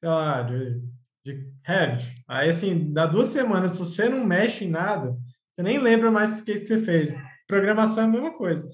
sei 0.00 0.08
lá, 0.08 0.42
de, 0.42 0.80
de 1.24 1.52
Revit, 1.64 2.22
aí 2.28 2.48
assim, 2.48 2.92
dá 2.92 3.06
duas 3.06 3.28
semanas, 3.28 3.72
se 3.72 3.78
você 3.78 4.08
não 4.08 4.24
mexe 4.24 4.64
em 4.64 4.70
nada, 4.70 5.10
você 5.10 5.62
nem 5.62 5.78
lembra 5.78 6.10
mais 6.10 6.40
o 6.40 6.44
que, 6.44 6.60
que 6.60 6.66
você 6.66 6.78
fez 6.82 7.12
Programação 7.46 8.04
é 8.04 8.06
a 8.06 8.10
mesma 8.10 8.32
coisa. 8.32 8.68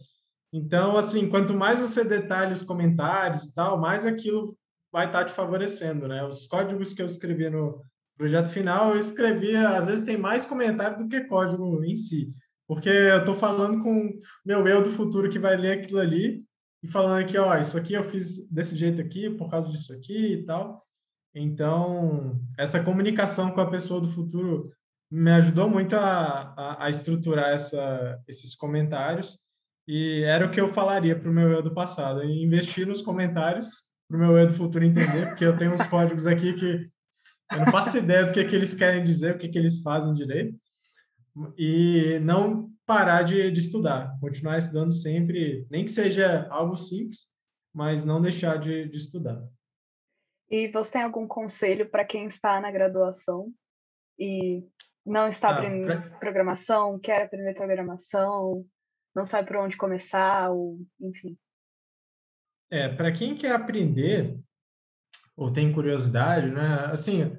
Então, 0.53 0.97
assim, 0.97 1.29
quanto 1.29 1.55
mais 1.55 1.81
você 1.81 2.05
detalha 2.05 2.53
os 2.53 2.63
comentários 2.63 3.45
e 3.45 3.55
tal, 3.55 3.79
mais 3.79 4.05
aquilo 4.05 4.57
vai 4.91 5.07
estar 5.07 5.25
te 5.25 5.33
favorecendo, 5.33 6.09
né? 6.09 6.25
Os 6.25 6.47
códigos 6.47 6.93
que 6.93 7.03
eu 7.03 7.07
escrevi 7.07 7.49
no 7.49 7.83
projeto 8.17 8.51
final, 8.51 8.91
eu 8.91 8.99
escrevia, 8.99 9.71
às 9.71 9.87
vezes 9.87 10.05
tem 10.05 10.17
mais 10.17 10.45
comentário 10.45 10.99
do 10.99 11.09
que 11.09 11.23
código 11.23 11.83
em 11.85 11.97
si, 11.97 12.29
porque 12.67 12.89
eu 12.89 13.19
estou 13.19 13.35
falando 13.35 13.83
com 13.83 14.11
meu 14.45 14.67
eu 14.67 14.83
do 14.83 14.91
futuro 14.91 15.31
que 15.31 15.39
vai 15.39 15.57
ler 15.57 15.79
aquilo 15.79 16.01
ali 16.01 16.43
e 16.83 16.89
falando 16.89 17.21
aqui, 17.21 17.39
ó, 17.39 17.57
isso 17.57 17.79
aqui 17.79 17.95
eu 17.95 18.03
fiz 18.03 18.47
desse 18.49 18.75
jeito 18.75 19.01
aqui, 19.01 19.31
por 19.31 19.49
causa 19.49 19.71
disso 19.71 19.93
aqui 19.93 20.35
e 20.35 20.45
tal. 20.45 20.81
Então, 21.35 22.41
essa 22.59 22.83
comunicação 22.83 23.53
com 23.53 23.61
a 23.61 23.71
pessoa 23.71 24.01
do 24.01 24.09
futuro 24.09 24.65
me 25.11 25.31
ajudou 25.33 25.69
muito 25.69 25.95
a, 25.95 26.55
a, 26.57 26.87
a 26.87 26.91
estruturar 26.91 27.51
essa, 27.51 28.21
esses 28.27 28.55
comentários 28.55 29.39
e 29.87 30.23
era 30.23 30.47
o 30.47 30.51
que 30.51 30.61
eu 30.61 30.69
falaria 30.69 31.19
para 31.19 31.31
o 31.31 31.33
meu 31.33 31.51
eu 31.51 31.63
do 31.63 31.75
passado, 31.75 32.25
investir 32.25 32.87
nos 32.87 33.03
comentários 33.03 33.69
para 34.09 34.17
o 34.17 34.21
meu 34.21 34.39
eu 34.39 34.47
do 34.47 34.55
futuro 34.55 34.85
entender, 34.85 35.29
porque 35.29 35.45
eu 35.45 35.57
tenho 35.57 35.75
uns 35.75 35.87
códigos 35.87 36.27
aqui 36.27 36.55
que 36.55 36.91
eu 37.53 37.59
não 37.59 37.67
faço 37.67 37.99
ideia 37.99 38.25
do 38.25 38.33
que, 38.33 38.45
que 38.45 38.57
eles 38.57 38.75
querem 38.75 39.05
dizer, 39.05 39.35
o 39.35 39.39
que, 39.39 39.49
que 39.49 39.59
eles 39.59 39.83
fazem 39.83 40.15
direito, 40.15 40.57
e 41.59 42.19
não 42.23 42.72
parar 42.93 43.23
de, 43.23 43.51
de 43.51 43.59
estudar, 43.59 44.19
continuar 44.21 44.59
estudando 44.59 44.93
sempre, 44.93 45.67
nem 45.71 45.83
que 45.83 45.91
seja 45.91 46.47
algo 46.51 46.77
simples, 46.77 47.27
mas 47.75 48.05
não 48.05 48.21
deixar 48.21 48.59
de, 48.59 48.87
de 48.87 48.97
estudar. 48.99 49.43
E 50.51 50.69
você 50.69 50.93
tem 50.93 51.03
algum 51.03 51.27
conselho 51.27 51.89
para 51.89 52.05
quem 52.05 52.27
está 52.27 52.61
na 52.61 52.71
graduação 52.71 53.51
e 54.19 54.63
não 55.07 55.27
está 55.27 55.49
ah, 55.49 55.53
aprendendo 55.53 55.87
pra... 55.87 56.19
programação, 56.19 56.99
quer 56.99 57.23
aprender 57.23 57.55
programação, 57.55 58.63
não 59.15 59.25
sabe 59.25 59.49
por 59.49 59.57
onde 59.57 59.79
começar, 59.79 60.51
ou 60.51 60.79
enfim. 61.01 61.39
É, 62.71 62.95
para 62.95 63.11
quem 63.11 63.35
quer 63.35 63.53
aprender 63.53 64.39
ou 65.35 65.51
tem 65.51 65.73
curiosidade, 65.73 66.51
né? 66.51 66.85
Assim, 66.91 67.39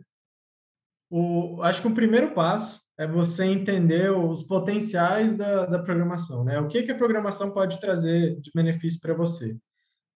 o, 1.12 1.62
acho 1.62 1.80
que 1.80 1.88
o 1.88 1.94
primeiro 1.94 2.34
passo 2.34 2.83
é 3.04 3.08
você 3.08 3.44
entender 3.46 4.12
os 4.12 4.44
potenciais 4.44 5.36
da, 5.36 5.66
da 5.66 5.80
programação, 5.80 6.44
né? 6.44 6.60
O 6.60 6.68
que, 6.68 6.84
que 6.84 6.92
a 6.92 6.98
programação 6.98 7.52
pode 7.52 7.80
trazer 7.80 8.40
de 8.40 8.50
benefício 8.56 9.00
para 9.02 9.14
você? 9.14 9.58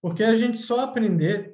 Porque 0.02 0.24
a 0.24 0.34
gente 0.36 0.58
só 0.58 0.82
aprender 0.82 1.54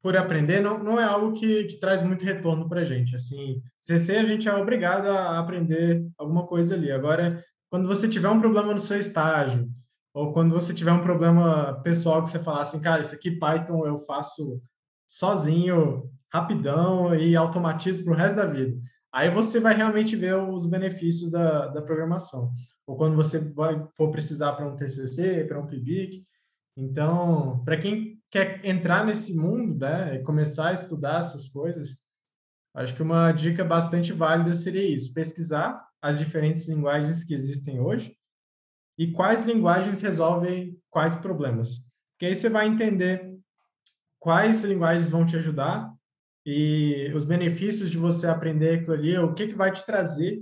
por 0.00 0.16
aprender 0.16 0.60
não, 0.60 0.82
não 0.82 1.00
é 1.00 1.04
algo 1.04 1.32
que, 1.32 1.64
que 1.64 1.80
traz 1.80 2.02
muito 2.02 2.24
retorno 2.24 2.68
para 2.68 2.82
a 2.82 2.84
gente. 2.84 3.16
Assim, 3.16 3.60
CC 3.80 4.16
a 4.16 4.24
gente 4.24 4.48
é 4.48 4.54
obrigado 4.54 5.06
a 5.06 5.38
aprender 5.38 6.06
alguma 6.16 6.46
coisa 6.46 6.74
ali. 6.74 6.90
Agora, 6.92 7.42
quando 7.68 7.88
você 7.88 8.08
tiver 8.08 8.28
um 8.28 8.40
problema 8.40 8.72
no 8.72 8.78
seu 8.78 8.98
estágio, 8.98 9.68
ou 10.14 10.32
quando 10.32 10.52
você 10.52 10.72
tiver 10.72 10.92
um 10.92 11.02
problema 11.02 11.80
pessoal 11.82 12.22
que 12.22 12.30
você 12.30 12.38
falar 12.38 12.62
assim, 12.62 12.80
cara, 12.80 13.00
isso 13.00 13.14
aqui 13.14 13.32
Python 13.32 13.84
eu 13.84 13.98
faço 13.98 14.62
sozinho, 15.06 16.08
rapidão 16.32 17.14
e 17.14 17.34
automatizo 17.34 18.04
para 18.04 18.12
o 18.12 18.16
resto 18.16 18.36
da 18.36 18.46
vida. 18.46 18.78
Aí 19.12 19.30
você 19.30 19.58
vai 19.58 19.74
realmente 19.74 20.14
ver 20.16 20.34
os 20.36 20.66
benefícios 20.66 21.30
da, 21.30 21.68
da 21.68 21.82
programação. 21.82 22.52
Ou 22.86 22.96
quando 22.96 23.16
você 23.16 23.38
vai, 23.38 23.82
for 23.96 24.10
precisar 24.10 24.52
para 24.52 24.68
um 24.68 24.76
TCC, 24.76 25.44
para 25.44 25.60
um 25.60 25.66
PIBIC. 25.66 26.22
Então, 26.76 27.62
para 27.64 27.78
quem 27.78 28.20
quer 28.30 28.64
entrar 28.64 29.04
nesse 29.04 29.34
mundo, 29.34 29.78
né, 29.78 30.16
e 30.16 30.22
começar 30.22 30.68
a 30.68 30.72
estudar 30.72 31.20
essas 31.20 31.48
coisas, 31.48 31.96
acho 32.74 32.94
que 32.94 33.02
uma 33.02 33.32
dica 33.32 33.64
bastante 33.64 34.12
válida 34.12 34.52
seria 34.52 34.86
isso: 34.86 35.12
pesquisar 35.14 35.82
as 36.00 36.18
diferentes 36.18 36.68
linguagens 36.68 37.24
que 37.24 37.34
existem 37.34 37.80
hoje 37.80 38.14
e 38.98 39.10
quais 39.10 39.44
linguagens 39.44 40.00
resolvem 40.00 40.78
quais 40.90 41.14
problemas. 41.14 41.86
Porque 42.12 42.26
aí 42.26 42.36
você 42.36 42.48
vai 42.48 42.66
entender 42.66 43.36
quais 44.18 44.64
linguagens 44.64 45.08
vão 45.08 45.24
te 45.24 45.36
ajudar 45.36 45.92
e 46.50 47.12
os 47.12 47.26
benefícios 47.26 47.90
de 47.90 47.98
você 47.98 48.26
aprender 48.26 48.76
aquilo 48.76 48.94
ali, 48.94 49.18
o 49.18 49.34
que, 49.34 49.48
que 49.48 49.54
vai 49.54 49.70
te 49.70 49.84
trazer 49.84 50.38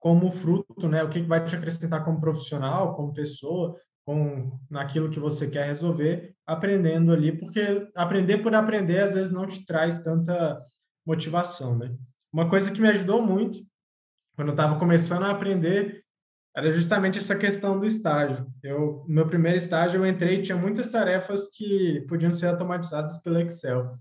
como 0.00 0.30
fruto, 0.30 0.88
né? 0.88 1.04
O 1.04 1.10
que, 1.10 1.20
que 1.20 1.28
vai 1.28 1.44
te 1.44 1.54
acrescentar 1.54 2.02
como 2.02 2.18
profissional, 2.18 2.96
como 2.96 3.12
pessoa, 3.12 3.78
com 4.06 4.58
naquilo 4.70 5.10
que 5.10 5.20
você 5.20 5.46
quer 5.46 5.66
resolver, 5.66 6.34
aprendendo 6.46 7.12
ali, 7.12 7.36
porque 7.36 7.86
aprender 7.94 8.38
por 8.38 8.54
aprender 8.54 9.00
às 9.00 9.12
vezes 9.12 9.30
não 9.30 9.46
te 9.46 9.66
traz 9.66 9.98
tanta 9.98 10.58
motivação, 11.06 11.76
né? 11.76 11.94
Uma 12.32 12.48
coisa 12.48 12.72
que 12.72 12.80
me 12.80 12.88
ajudou 12.88 13.20
muito 13.20 13.58
quando 14.36 14.48
eu 14.48 14.54
estava 14.54 14.78
começando 14.78 15.24
a 15.24 15.32
aprender 15.32 16.02
era 16.56 16.72
justamente 16.72 17.18
essa 17.18 17.36
questão 17.36 17.78
do 17.78 17.84
estágio. 17.84 18.46
Eu, 18.62 19.04
no 19.06 19.14
meu 19.14 19.26
primeiro 19.26 19.58
estágio, 19.58 20.00
eu 20.00 20.06
entrei 20.06 20.38
e 20.38 20.42
tinha 20.42 20.56
muitas 20.56 20.90
tarefas 20.90 21.50
que 21.50 22.06
podiam 22.08 22.32
ser 22.32 22.46
automatizadas 22.46 23.18
pelo 23.18 23.38
Excel. 23.38 23.92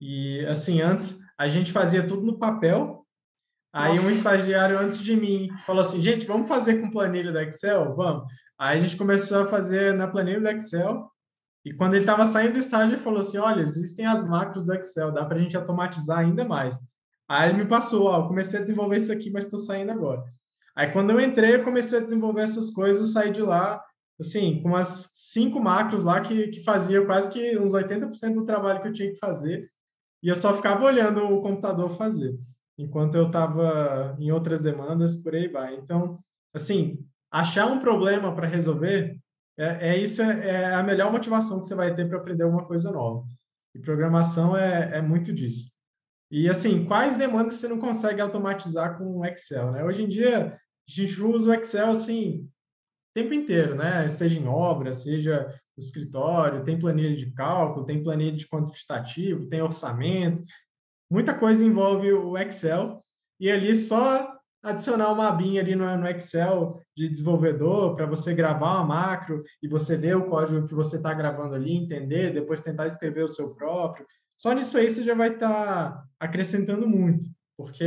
E, 0.00 0.44
assim, 0.46 0.80
antes 0.80 1.18
a 1.38 1.48
gente 1.48 1.72
fazia 1.72 2.06
tudo 2.06 2.22
no 2.22 2.38
papel. 2.38 3.06
Aí 3.72 3.96
Nossa. 3.96 4.06
um 4.06 4.10
estagiário 4.10 4.78
antes 4.78 4.98
de 4.98 5.16
mim 5.16 5.48
falou 5.64 5.80
assim, 5.80 6.00
gente, 6.00 6.26
vamos 6.26 6.48
fazer 6.48 6.80
com 6.80 6.90
planilha 6.90 7.30
do 7.30 7.38
Excel? 7.38 7.94
Vamos. 7.94 8.24
Aí 8.58 8.76
a 8.76 8.80
gente 8.80 8.96
começou 8.96 9.42
a 9.42 9.46
fazer 9.46 9.94
na 9.94 10.08
planilha 10.08 10.40
do 10.40 10.48
Excel. 10.48 11.10
E 11.64 11.72
quando 11.72 11.94
ele 11.94 12.02
estava 12.02 12.24
saindo 12.26 12.54
do 12.54 12.58
estágio, 12.58 12.94
ele 12.94 13.02
falou 13.02 13.20
assim: 13.20 13.38
olha, 13.38 13.60
existem 13.60 14.06
as 14.06 14.26
macros 14.26 14.64
do 14.64 14.74
Excel, 14.74 15.12
dá 15.12 15.24
para 15.24 15.36
a 15.36 15.40
gente 15.40 15.56
automatizar 15.56 16.18
ainda 16.18 16.44
mais. 16.44 16.78
Aí 17.28 17.50
ele 17.50 17.58
me 17.58 17.68
passou, 17.68 18.06
ó, 18.06 18.26
comecei 18.26 18.58
a 18.58 18.62
desenvolver 18.62 18.96
isso 18.96 19.12
aqui, 19.12 19.30
mas 19.30 19.44
estou 19.44 19.58
saindo 19.58 19.92
agora. 19.92 20.24
Aí 20.74 20.90
quando 20.90 21.10
eu 21.10 21.20
entrei, 21.20 21.54
eu 21.54 21.62
comecei 21.62 21.98
a 21.98 22.02
desenvolver 22.02 22.42
essas 22.42 22.70
coisas, 22.70 23.02
eu 23.02 23.12
saí 23.12 23.30
de 23.30 23.42
lá, 23.42 23.82
assim, 24.18 24.60
com 24.62 24.70
umas 24.70 25.10
cinco 25.12 25.60
macros 25.60 26.02
lá 26.02 26.20
que, 26.20 26.48
que 26.48 26.64
fazia 26.64 27.04
quase 27.04 27.30
que 27.30 27.58
uns 27.58 27.72
80% 27.72 28.34
do 28.34 28.44
trabalho 28.44 28.80
que 28.80 28.88
eu 28.88 28.92
tinha 28.92 29.12
que 29.12 29.18
fazer. 29.18 29.70
E 30.22 30.28
eu 30.28 30.34
só 30.34 30.54
ficava 30.54 30.84
olhando 30.84 31.24
o 31.24 31.40
computador 31.40 31.88
fazer, 31.90 32.36
enquanto 32.78 33.14
eu 33.14 33.26
estava 33.26 34.16
em 34.18 34.30
outras 34.30 34.60
demandas, 34.60 35.14
por 35.14 35.34
aí 35.34 35.48
vai. 35.48 35.76
Então, 35.76 36.16
assim, 36.54 36.98
achar 37.30 37.66
um 37.66 37.80
problema 37.80 38.34
para 38.34 38.46
resolver, 38.46 39.18
é, 39.58 39.90
é 39.90 39.98
isso, 39.98 40.22
é, 40.22 40.48
é, 40.48 40.74
a 40.74 40.82
melhor 40.82 41.12
motivação 41.12 41.60
que 41.60 41.66
você 41.66 41.74
vai 41.74 41.94
ter 41.94 42.08
para 42.08 42.18
aprender 42.18 42.42
alguma 42.42 42.66
coisa 42.66 42.90
nova. 42.90 43.24
E 43.74 43.78
programação 43.78 44.56
é, 44.56 44.98
é 44.98 45.02
muito 45.02 45.32
disso. 45.32 45.70
E 46.30 46.48
assim, 46.48 46.84
quais 46.84 47.16
demandas 47.16 47.54
você 47.54 47.68
não 47.68 47.78
consegue 47.78 48.20
automatizar 48.20 48.96
com 48.96 49.18
o 49.18 49.24
Excel, 49.24 49.72
né? 49.72 49.84
Hoje 49.84 50.04
em 50.04 50.08
dia, 50.08 50.48
a 50.48 50.58
gente 50.86 51.20
usa 51.20 51.50
o 51.50 51.54
Excel 51.54 51.90
assim, 51.90 52.42
o 52.42 52.48
tempo 53.14 53.34
inteiro, 53.34 53.74
né? 53.74 54.06
Seja 54.06 54.38
em 54.38 54.46
obra, 54.46 54.92
seja 54.92 55.52
no 55.80 55.84
escritório, 55.84 56.62
tem 56.62 56.78
planilha 56.78 57.16
de 57.16 57.32
cálculo, 57.32 57.86
tem 57.86 58.02
planilha 58.02 58.32
de 58.32 58.46
quantitativo, 58.46 59.48
tem 59.48 59.62
orçamento. 59.62 60.42
Muita 61.10 61.34
coisa 61.34 61.64
envolve 61.64 62.12
o 62.12 62.36
Excel. 62.36 63.02
E 63.40 63.50
ali 63.50 63.74
só 63.74 64.38
adicionar 64.62 65.10
uma 65.10 65.28
abinha 65.28 65.62
ali 65.62 65.74
no, 65.74 65.96
no 65.96 66.06
Excel 66.06 66.78
de 66.94 67.08
desenvolvedor 67.08 67.96
para 67.96 68.04
você 68.04 68.34
gravar 68.34 68.74
uma 68.74 68.84
macro 68.84 69.40
e 69.62 69.66
você 69.66 69.96
ver 69.96 70.16
o 70.16 70.26
código 70.26 70.66
que 70.66 70.74
você 70.74 70.96
está 70.96 71.14
gravando 71.14 71.54
ali, 71.54 71.74
entender, 71.74 72.34
depois 72.34 72.60
tentar 72.60 72.86
escrever 72.86 73.24
o 73.24 73.28
seu 73.28 73.54
próprio. 73.54 74.06
Só 74.36 74.52
nisso 74.52 74.76
aí 74.76 74.90
você 74.90 75.02
já 75.02 75.14
vai 75.14 75.32
estar 75.32 75.92
tá 75.92 76.04
acrescentando 76.18 76.86
muito, 76.86 77.24
porque 77.56 77.84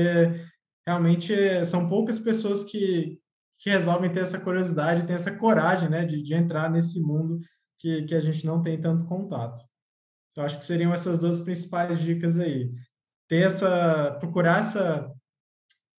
realmente 0.86 1.64
são 1.66 1.88
poucas 1.88 2.18
pessoas 2.18 2.64
que, 2.64 3.20
que 3.60 3.70
resolvem 3.70 4.12
ter 4.12 4.22
essa 4.22 4.40
curiosidade, 4.40 5.06
ter 5.06 5.14
essa 5.14 5.38
coragem 5.38 5.90
né, 5.90 6.06
de, 6.06 6.22
de 6.24 6.34
entrar 6.34 6.70
nesse 6.72 7.00
mundo 7.00 7.40
que, 7.84 8.04
que 8.04 8.16
a 8.16 8.22
gente 8.22 8.46
não 8.46 8.62
tem 8.62 8.80
tanto 8.80 9.06
contato. 9.06 9.62
Então, 10.32 10.46
acho 10.46 10.58
que 10.58 10.64
seriam 10.64 10.94
essas 10.94 11.20
duas 11.20 11.42
principais 11.42 12.00
dicas 12.00 12.40
aí. 12.40 12.70
Ter 13.28 13.46
essa, 13.46 14.16
procurar 14.22 14.62
essa, 14.62 15.12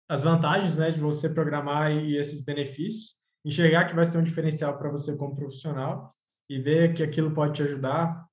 as 0.08 0.22
vantagens 0.22 0.78
né, 0.78 0.90
de 0.90 0.98
você 0.98 1.28
programar 1.28 1.92
e 1.92 2.16
esses 2.16 2.42
benefícios, 2.42 3.18
enxergar 3.44 3.84
que 3.84 3.94
vai 3.94 4.06
ser 4.06 4.16
um 4.16 4.22
diferencial 4.22 4.78
para 4.78 4.90
você 4.90 5.14
como 5.14 5.36
profissional 5.36 6.10
e 6.48 6.58
ver 6.58 6.94
que 6.94 7.02
aquilo 7.02 7.34
pode 7.34 7.52
te 7.52 7.62
ajudar 7.62 8.24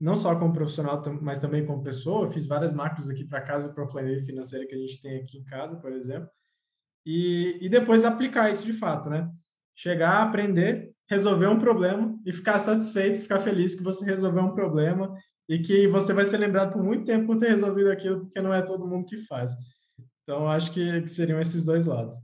não 0.00 0.16
só 0.16 0.38
como 0.38 0.54
profissional, 0.54 1.02
mas 1.20 1.40
também 1.40 1.66
como 1.66 1.82
pessoa. 1.82 2.26
Eu 2.26 2.30
fiz 2.30 2.46
várias 2.46 2.72
macros 2.72 3.10
aqui 3.10 3.24
para 3.24 3.42
casa, 3.42 3.72
para 3.72 3.84
a 3.84 3.88
planilha 3.88 4.22
financeira 4.22 4.66
que 4.66 4.74
a 4.74 4.78
gente 4.78 5.02
tem 5.02 5.18
aqui 5.18 5.38
em 5.38 5.44
casa, 5.44 5.76
por 5.76 5.92
exemplo. 5.92 6.30
E, 7.04 7.58
e 7.60 7.68
depois 7.68 8.04
aplicar 8.04 8.50
isso 8.50 8.64
de 8.64 8.72
fato, 8.72 9.10
né? 9.10 9.30
Chegar, 9.74 10.22
aprender, 10.22 10.94
resolver 11.10 11.48
um 11.48 11.58
problema 11.58 12.16
e 12.24 12.32
ficar 12.32 12.60
satisfeito, 12.60 13.20
ficar 13.20 13.40
feliz 13.40 13.74
que 13.74 13.82
você 13.82 14.04
resolveu 14.04 14.44
um 14.44 14.54
problema 14.54 15.12
e 15.48 15.58
que 15.58 15.88
você 15.88 16.12
vai 16.12 16.24
ser 16.24 16.38
lembrado 16.38 16.72
por 16.72 16.82
muito 16.82 17.04
tempo 17.04 17.26
por 17.26 17.36
ter 17.36 17.48
resolvido 17.48 17.90
aquilo, 17.90 18.20
porque 18.20 18.40
não 18.40 18.54
é 18.54 18.62
todo 18.62 18.86
mundo 18.86 19.06
que 19.06 19.18
faz. 19.26 19.50
Então, 20.22 20.48
acho 20.48 20.72
que, 20.72 21.00
que 21.02 21.08
seriam 21.08 21.40
esses 21.40 21.64
dois 21.64 21.84
lados. 21.84 22.14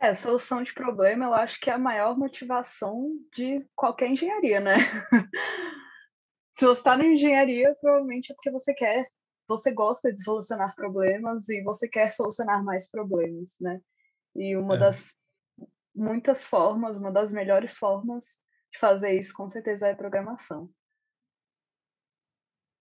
É, 0.00 0.14
solução 0.14 0.62
de 0.62 0.72
problema, 0.72 1.24
eu 1.24 1.34
acho 1.34 1.60
que 1.60 1.68
é 1.68 1.72
a 1.72 1.78
maior 1.78 2.16
motivação 2.16 3.10
de 3.34 3.66
qualquer 3.74 4.08
engenharia, 4.08 4.60
né? 4.60 4.76
se 6.56 6.64
você 6.64 6.78
está 6.78 6.96
na 6.96 7.04
engenharia, 7.04 7.76
provavelmente 7.80 8.30
é 8.30 8.34
porque 8.36 8.52
você 8.52 8.72
quer, 8.72 9.04
você 9.48 9.72
gosta 9.72 10.12
de 10.12 10.22
solucionar 10.22 10.72
problemas 10.76 11.48
e 11.48 11.60
você 11.64 11.88
quer 11.88 12.12
solucionar 12.12 12.62
mais 12.62 12.88
problemas, 12.88 13.56
né? 13.60 13.80
E 14.36 14.56
uma 14.56 14.76
é. 14.76 14.78
das 14.78 15.18
muitas 15.98 16.46
formas, 16.46 16.98
uma 16.98 17.12
das 17.12 17.32
melhores 17.32 17.76
formas 17.76 18.38
de 18.72 18.78
fazer 18.78 19.18
isso, 19.18 19.34
com 19.34 19.48
certeza, 19.48 19.88
é 19.88 19.94
programação. 19.94 20.70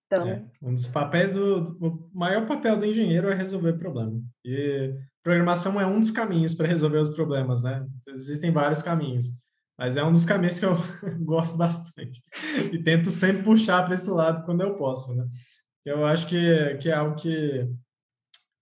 Então, 0.07 0.29
é, 0.29 0.45
um 0.63 0.73
dos 0.73 0.87
papéis 0.87 1.35
do, 1.35 1.77
o 1.81 2.11
maior 2.15 2.47
papel 2.47 2.77
do 2.77 2.87
engenheiro 2.87 3.29
é 3.29 3.35
resolver 3.35 3.73
problema. 3.75 4.21
E 4.45 4.95
programação 5.23 5.81
é 5.81 5.87
um 5.87 5.99
dos 5.99 6.13
caminhos 6.13 6.55
para 6.55 6.69
resolver 6.69 6.99
os 6.99 7.11
problemas, 7.11 7.65
né? 7.65 7.85
Existem 8.09 8.53
vários 8.53 8.83
caminhos. 8.83 9.33
Mas 9.77 9.97
é 9.97 10.05
um 10.05 10.13
dos 10.13 10.25
caminhos 10.25 10.59
que 10.59 10.65
eu 10.65 10.75
gosto 11.25 11.57
bastante. 11.57 12.23
E 12.73 12.83
tento 12.83 13.11
sempre 13.11 13.43
puxar 13.43 13.85
para 13.85 13.95
esse 13.95 14.09
lado 14.09 14.45
quando 14.45 14.63
eu 14.63 14.77
posso, 14.77 15.15
né? 15.15 15.27
Eu 15.85 16.05
acho 16.05 16.27
que, 16.29 16.77
que 16.77 16.89
é 16.89 16.95
algo 16.95 17.17
que, 17.17 17.69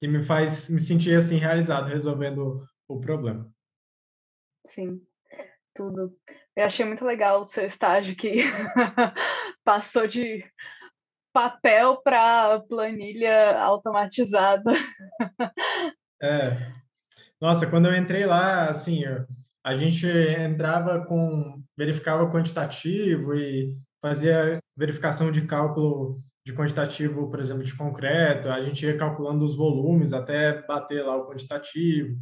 que 0.01 0.09
me 0.09 0.23
faz 0.23 0.69
me 0.69 0.81
sentir 0.81 1.15
assim 1.15 1.37
realizado 1.37 1.89
resolvendo 1.89 2.67
o 2.89 3.01
problema. 3.01 3.54
Sim, 4.67 5.01
tudo. 5.75 6.17
Eu 6.57 6.65
achei 6.65 6.85
muito 6.85 7.05
legal 7.05 7.41
o 7.41 7.45
seu 7.45 7.67
estágio 7.67 8.17
que 8.17 8.37
passou 9.65 10.07
de 10.07 10.45
papel 11.33 12.01
para 12.03 12.61
planilha 12.61 13.59
automatizada. 13.61 14.73
É. 16.23 16.73
Nossa, 17.39 17.67
quando 17.67 17.87
eu 17.87 17.95
entrei 17.95 18.25
lá, 18.25 18.71
assim, 18.71 19.03
a 19.63 19.75
gente 19.75 20.07
entrava 20.07 21.05
com, 21.05 21.63
verificava 21.77 22.31
quantitativo 22.31 23.35
e 23.35 23.77
fazia 24.01 24.59
verificação 24.75 25.31
de 25.31 25.47
cálculo 25.47 26.19
de 26.47 26.55
quantitativo, 26.55 27.29
por 27.29 27.41
exemplo, 27.41 27.65
de 27.65 27.77
concreto, 27.77 28.51
a 28.51 28.61
gente 28.61 28.87
ia 28.87 28.97
calculando 28.97 29.45
os 29.45 29.57
volumes 29.57 30.15
até 30.15 30.65
bater 30.67 31.05
lá 31.05 31.17
o 31.17 31.27
quantitativo, 31.27 32.17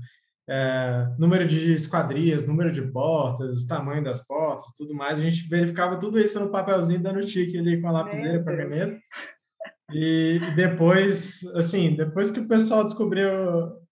é, 0.48 1.06
número 1.18 1.46
de 1.46 1.72
esquadrias, 1.74 2.46
número 2.46 2.72
de 2.72 2.82
portas, 2.82 3.64
tamanho 3.64 4.02
das 4.02 4.26
portas, 4.26 4.72
tudo 4.76 4.94
mais. 4.94 5.18
A 5.18 5.22
gente 5.22 5.48
verificava 5.48 5.98
tudo 5.98 6.18
isso 6.18 6.40
no 6.40 6.50
papelzinho, 6.50 7.02
dando 7.02 7.26
tique 7.26 7.58
ali 7.58 7.80
com 7.80 7.88
a 7.88 7.92
lapiseira 7.92 8.42
para 8.42 8.56
caneta. 8.56 8.98
E 9.92 10.40
depois, 10.56 11.40
assim, 11.54 11.94
depois 11.94 12.30
que 12.30 12.40
o 12.40 12.48
pessoal 12.48 12.84
descobriu 12.84 13.30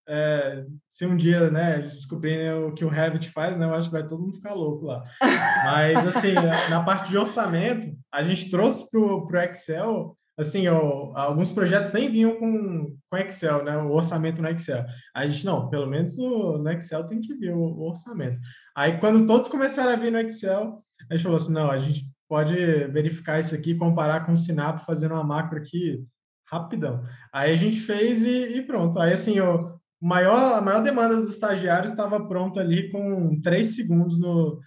é, 0.08 0.64
se 0.88 1.06
um 1.06 1.16
dia, 1.16 1.50
né, 1.50 1.76
eles 1.76 1.92
descobrirem 1.92 2.52
o 2.52 2.74
que 2.74 2.84
o 2.84 2.88
Revit 2.88 3.30
faz, 3.30 3.56
né, 3.56 3.64
eu 3.64 3.74
acho 3.74 3.86
que 3.86 3.92
vai 3.92 4.04
todo 4.04 4.20
mundo 4.20 4.34
ficar 4.34 4.54
louco 4.54 4.86
lá. 4.86 5.04
Mas, 5.64 6.04
assim, 6.04 6.34
na 6.68 6.82
parte 6.82 7.10
de 7.10 7.16
orçamento, 7.16 7.86
a 8.12 8.20
gente 8.22 8.50
trouxe 8.50 8.90
para 8.90 9.00
o 9.00 9.36
Excel, 9.36 10.16
assim, 10.40 10.66
ó, 10.68 11.12
alguns 11.14 11.53
projetos 11.53 11.92
nem 11.92 12.11
vinham 12.11 12.37
com, 12.37 12.96
com 13.09 13.16
Excel, 13.16 13.64
né, 13.64 13.76
o 13.76 13.92
orçamento 13.92 14.40
no 14.40 14.48
Excel. 14.48 14.85
A 15.14 15.26
gente, 15.26 15.44
não, 15.44 15.68
pelo 15.68 15.87
menos 15.87 16.18
no, 16.18 16.59
no 16.59 16.70
Excel 16.70 17.07
tem 17.07 17.20
que 17.20 17.35
vir 17.35 17.53
o, 17.53 17.61
o 17.61 17.88
orçamento. 17.88 18.40
Aí, 18.74 18.98
quando 18.98 19.26
todos 19.26 19.48
começaram 19.48 19.92
a 19.92 19.96
vir 19.96 20.11
no 20.11 20.18
Excel, 20.18 20.79
a 21.11 21.14
gente 21.14 21.22
falou 21.22 21.37
assim, 21.37 21.53
não, 21.53 21.70
a 21.70 21.79
gente 21.79 22.05
pode 22.29 22.55
verificar 22.88 23.40
isso 23.40 23.55
aqui, 23.55 23.74
comparar 23.74 24.24
com 24.24 24.33
o 24.33 24.37
Sinap, 24.37 24.79
fazendo 24.81 25.14
uma 25.14 25.24
macro 25.24 25.59
aqui 25.59 26.05
rapidão. 26.50 27.05
Aí 27.33 27.53
a 27.53 27.57
gente 27.57 27.81
fez 27.81 28.22
e, 28.22 28.57
e 28.57 28.62
pronto. 28.62 28.98
Aí, 28.98 29.12
assim, 29.12 29.37
eu, 29.37 29.79
maior, 30.00 30.55
a 30.59 30.61
maior 30.61 30.83
demanda 30.83 31.16
dos 31.16 31.31
estagiários 31.31 31.90
estava 31.90 32.26
pronta 32.26 32.61
ali 32.61 32.90
com 32.90 33.40
três 33.40 33.74
segundos 33.76 34.18
no, 34.18 34.61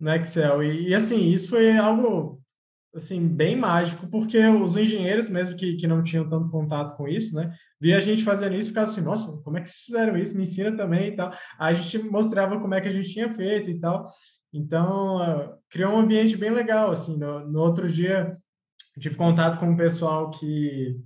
no 0.00 0.14
Excel. 0.14 0.62
E, 0.62 0.88
e, 0.88 0.94
assim, 0.94 1.30
isso 1.30 1.50
foi 1.50 1.76
algo 1.76 2.39
assim 2.94 3.26
bem 3.26 3.56
mágico, 3.56 4.08
porque 4.08 4.38
os 4.46 4.76
engenheiros, 4.76 5.28
mesmo 5.28 5.56
que, 5.56 5.76
que 5.76 5.86
não 5.86 6.02
tinham 6.02 6.28
tanto 6.28 6.50
contato 6.50 6.96
com 6.96 7.06
isso, 7.06 7.34
né, 7.34 7.54
via 7.80 7.96
a 7.96 8.00
gente 8.00 8.24
fazendo 8.24 8.56
isso 8.56 8.68
e 8.68 8.70
ficava 8.70 8.90
assim, 8.90 9.00
nossa, 9.00 9.30
como 9.42 9.58
é 9.58 9.60
que 9.60 9.68
vocês 9.68 9.84
fizeram 9.84 10.16
isso? 10.16 10.36
Me 10.36 10.42
ensina 10.42 10.76
também 10.76 11.08
e 11.08 11.16
tal. 11.16 11.30
Aí 11.58 11.74
a 11.74 11.78
gente 11.78 11.98
mostrava 12.08 12.60
como 12.60 12.74
é 12.74 12.80
que 12.80 12.88
a 12.88 12.92
gente 12.92 13.12
tinha 13.12 13.30
feito 13.30 13.70
e 13.70 13.78
tal. 13.78 14.06
Então, 14.52 15.18
uh, 15.18 15.54
criou 15.68 15.92
um 15.92 16.00
ambiente 16.00 16.36
bem 16.36 16.50
legal, 16.50 16.90
assim. 16.90 17.16
No, 17.16 17.46
no 17.48 17.60
outro 17.60 17.88
dia, 17.90 18.36
tive 18.98 19.16
contato 19.16 19.58
com 19.58 19.66
um 19.66 19.76
pessoal 19.76 20.30
que 20.30 20.98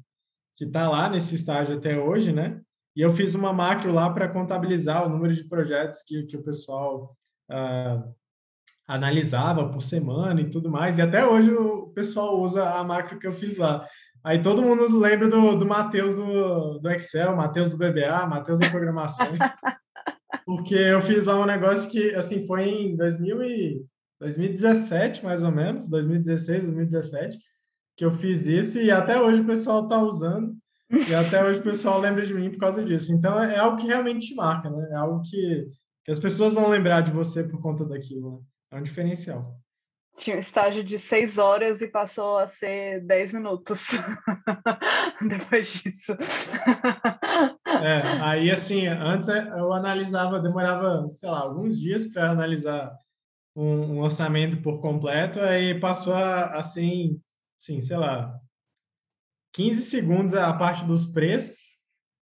que 0.56 0.64
está 0.64 0.88
lá 0.88 1.08
nesse 1.08 1.34
estágio 1.34 1.76
até 1.76 1.98
hoje, 1.98 2.32
né? 2.32 2.60
E 2.96 3.00
eu 3.00 3.10
fiz 3.10 3.34
uma 3.34 3.52
macro 3.52 3.92
lá 3.92 4.08
para 4.10 4.28
contabilizar 4.28 5.04
o 5.04 5.08
número 5.08 5.34
de 5.34 5.44
projetos 5.44 6.02
que, 6.02 6.24
que 6.24 6.36
o 6.36 6.44
pessoal 6.44 7.16
uh, 7.50 8.14
analisava 8.86 9.68
por 9.68 9.82
semana 9.82 10.40
e 10.40 10.50
tudo 10.50 10.70
mais. 10.70 10.98
E 10.98 11.02
até 11.02 11.26
hoje 11.26 11.50
o 11.50 11.88
pessoal 11.88 12.40
usa 12.40 12.70
a 12.70 12.84
macro 12.84 13.18
que 13.18 13.26
eu 13.26 13.32
fiz 13.32 13.56
lá. 13.56 13.86
Aí 14.22 14.40
todo 14.40 14.62
mundo 14.62 14.98
lembra 14.98 15.28
do, 15.28 15.56
do 15.56 15.66
Matheus 15.66 16.14
do, 16.14 16.78
do 16.78 16.90
Excel, 16.90 17.36
Matheus 17.36 17.68
do 17.68 17.76
VBA, 17.76 18.26
Matheus 18.26 18.58
da 18.58 18.70
programação. 18.70 19.28
porque 20.46 20.74
eu 20.74 21.00
fiz 21.00 21.24
lá 21.24 21.40
um 21.40 21.46
negócio 21.46 21.90
que, 21.90 22.14
assim, 22.14 22.46
foi 22.46 22.68
em 22.68 22.96
2000 22.96 23.42
e, 23.42 23.84
2017, 24.20 25.24
mais 25.24 25.42
ou 25.42 25.50
menos, 25.50 25.88
2016, 25.88 26.62
2017, 26.62 27.38
que 27.96 28.04
eu 28.04 28.10
fiz 28.10 28.46
isso 28.46 28.78
e 28.78 28.90
até 28.90 29.20
hoje 29.20 29.40
o 29.42 29.46
pessoal 29.46 29.82
está 29.82 30.00
usando. 30.02 30.54
E 30.90 31.14
até 31.14 31.42
hoje 31.42 31.60
o 31.60 31.62
pessoal 31.62 32.00
lembra 32.00 32.24
de 32.24 32.34
mim 32.34 32.50
por 32.50 32.58
causa 32.58 32.84
disso. 32.84 33.12
Então 33.12 33.40
é 33.42 33.58
algo 33.58 33.76
que 33.76 33.86
realmente 33.86 34.28
te 34.28 34.34
marca, 34.34 34.70
né? 34.70 34.88
É 34.92 34.96
algo 34.96 35.22
que, 35.22 35.66
que 36.04 36.12
as 36.12 36.18
pessoas 36.18 36.54
vão 36.54 36.68
lembrar 36.68 37.00
de 37.00 37.10
você 37.10 37.42
por 37.42 37.60
conta 37.60 37.84
daquilo. 37.84 38.32
Né? 38.32 38.38
É 38.74 38.78
um 38.78 38.82
diferencial. 38.82 39.56
tinha 40.16 40.34
um 40.34 40.40
estágio 40.40 40.82
de 40.82 40.98
seis 40.98 41.38
horas 41.38 41.80
e 41.80 41.86
passou 41.86 42.38
a 42.38 42.48
ser 42.48 43.00
dez 43.06 43.30
minutos 43.30 43.86
depois 45.22 45.68
disso. 45.74 46.12
É, 47.64 48.02
aí 48.20 48.50
assim, 48.50 48.88
antes 48.88 49.28
eu 49.28 49.72
analisava, 49.72 50.40
demorava, 50.40 51.08
sei 51.12 51.30
lá, 51.30 51.38
alguns 51.38 51.80
dias 51.80 52.04
para 52.06 52.32
analisar 52.32 52.90
um, 53.54 53.94
um, 53.94 54.00
orçamento 54.00 54.60
por 54.60 54.80
completo, 54.80 55.38
aí 55.40 55.78
passou 55.78 56.14
a, 56.14 56.58
assim, 56.58 57.20
sim, 57.56 57.80
sei 57.80 57.96
lá, 57.96 58.36
15 59.52 59.84
segundos 59.84 60.34
a 60.34 60.52
parte 60.52 60.84
dos 60.84 61.06
preços 61.06 61.78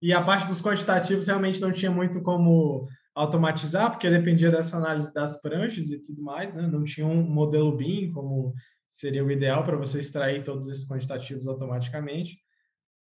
e 0.03 0.13
a 0.13 0.23
parte 0.23 0.47
dos 0.47 0.61
quantitativos 0.61 1.27
realmente 1.27 1.59
não 1.59 1.73
tinha 1.73 1.91
muito 1.91 2.21
como 2.21 2.87
automatizar, 3.15 3.91
porque 3.91 4.11
dependia 4.11 4.51
dessa 4.51 4.77
análise 4.77 5.13
das 5.13 5.41
pranchas 5.41 5.91
e 5.91 5.99
tudo 5.99 6.23
mais, 6.23 6.55
né? 6.55 6.67
Não 6.67 6.83
tinha 6.83 7.07
um 7.07 7.23
modelo 7.23 7.77
BIM 7.77 8.11
como 8.11 8.53
seria 8.89 9.25
o 9.25 9.31
ideal 9.31 9.65
para 9.65 9.77
você 9.77 9.99
extrair 9.99 10.43
todos 10.43 10.67
esses 10.69 10.87
quantitativos 10.87 11.47
automaticamente. 11.47 12.39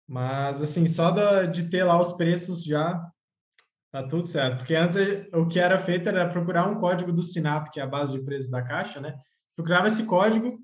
Mas, 0.08 0.62
assim, 0.62 0.88
só 0.88 1.12
de 1.46 1.70
ter 1.70 1.84
lá 1.84 2.00
os 2.00 2.12
preços 2.14 2.64
já 2.64 3.02
tá 3.92 4.04
tudo 4.04 4.26
certo. 4.26 4.58
Porque 4.60 4.76
antes 4.76 4.98
o 5.34 5.48
que 5.48 5.60
era 5.60 5.78
feito 5.80 6.10
era 6.10 6.30
procurar 6.30 6.68
um 6.68 6.80
código 6.80 7.12
do 7.12 7.24
Sinap, 7.24 7.72
que 7.72 7.80
é 7.80 7.84
a 7.84 7.88
base 7.88 8.12
de 8.12 8.24
preços 8.24 8.50
da 8.50 8.62
Caixa, 8.62 9.00
né? 9.00 9.16
Procurava 9.56 9.88
esse 9.88 10.04
código 10.06 10.60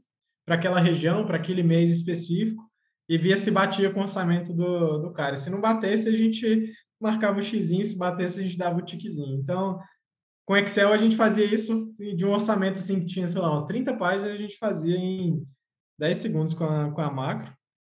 para 0.45 0.55
aquela 0.55 0.79
região, 0.79 1.25
para 1.25 1.38
aquele 1.38 1.62
mês 1.63 1.91
específico, 1.91 2.63
e 3.07 3.17
via 3.17 3.38
se 3.38 3.51
batia 3.51 3.91
com 3.91 3.99
o 3.99 4.03
orçamento 4.03 4.53
do, 4.53 4.99
do 4.99 5.13
cara. 5.13 5.35
Se 5.35 5.49
não 5.49 5.62
batesse, 5.62 6.09
a 6.09 6.12
gente 6.12 6.71
marcava 6.99 7.39
o 7.39 7.41
xizinho, 7.41 7.85
se 7.85 7.97
batesse, 7.97 8.39
a 8.39 8.43
gente 8.43 8.57
dava 8.57 8.77
o 8.77 8.81
tiquezinho. 8.81 9.39
Então, 9.39 9.79
com 10.45 10.57
Excel, 10.57 10.91
a 10.91 10.97
gente 10.97 11.15
fazia 11.15 11.45
isso 11.45 11.93
de 11.97 12.25
um 12.25 12.31
orçamento 12.31 12.79
assim 12.79 12.99
que 12.99 13.05
tinha, 13.05 13.27
sei 13.27 13.39
lá, 13.39 13.51
umas 13.51 13.63
30 13.63 13.95
páginas, 13.97 14.33
a 14.33 14.38
gente 14.38 14.57
fazia 14.57 14.97
em 14.97 15.45
10 15.99 16.17
segundos 16.17 16.53
com 16.53 16.63
a, 16.63 16.91
com 16.91 17.01
a 17.01 17.12
macro. 17.12 17.53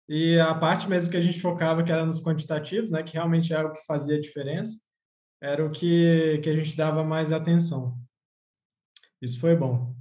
E 0.07 0.37
a 0.39 0.53
parte 0.53 0.89
mesmo 0.89 1.09
que 1.09 1.17
a 1.17 1.21
gente 1.21 1.39
focava, 1.39 1.83
que 1.83 1.91
era 1.91 2.05
nos 2.05 2.21
quantitativos, 2.21 2.91
né, 2.91 3.01
que 3.01 3.13
realmente 3.13 3.53
era 3.53 3.67
o 3.67 3.71
que 3.71 3.85
fazia 3.85 4.17
a 4.17 4.21
diferença, 4.21 4.77
era 5.41 5.65
o 5.65 5.71
que, 5.71 6.39
que 6.43 6.49
a 6.49 6.55
gente 6.55 6.75
dava 6.75 7.03
mais 7.03 7.31
atenção. 7.31 7.97
Isso 9.21 9.39
foi 9.39 9.55
bom. 9.55 9.95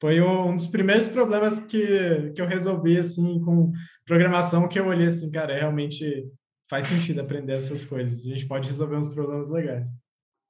Foi 0.00 0.20
um 0.20 0.54
dos 0.54 0.66
primeiros 0.66 1.08
problemas 1.08 1.60
que, 1.60 2.32
que 2.34 2.40
eu 2.40 2.46
resolvi, 2.46 2.98
assim, 2.98 3.40
com 3.40 3.72
programação, 4.04 4.68
que 4.68 4.78
eu 4.78 4.86
olhei 4.86 5.06
assim, 5.06 5.30
cara, 5.30 5.52
é 5.52 5.60
realmente 5.60 6.28
faz 6.72 6.86
sentido 6.86 7.20
aprender 7.20 7.52
essas 7.52 7.84
coisas. 7.84 8.24
A 8.24 8.30
gente 8.30 8.48
pode 8.48 8.66
resolver 8.66 8.96
uns 8.96 9.12
problemas 9.12 9.50
legais. 9.50 9.86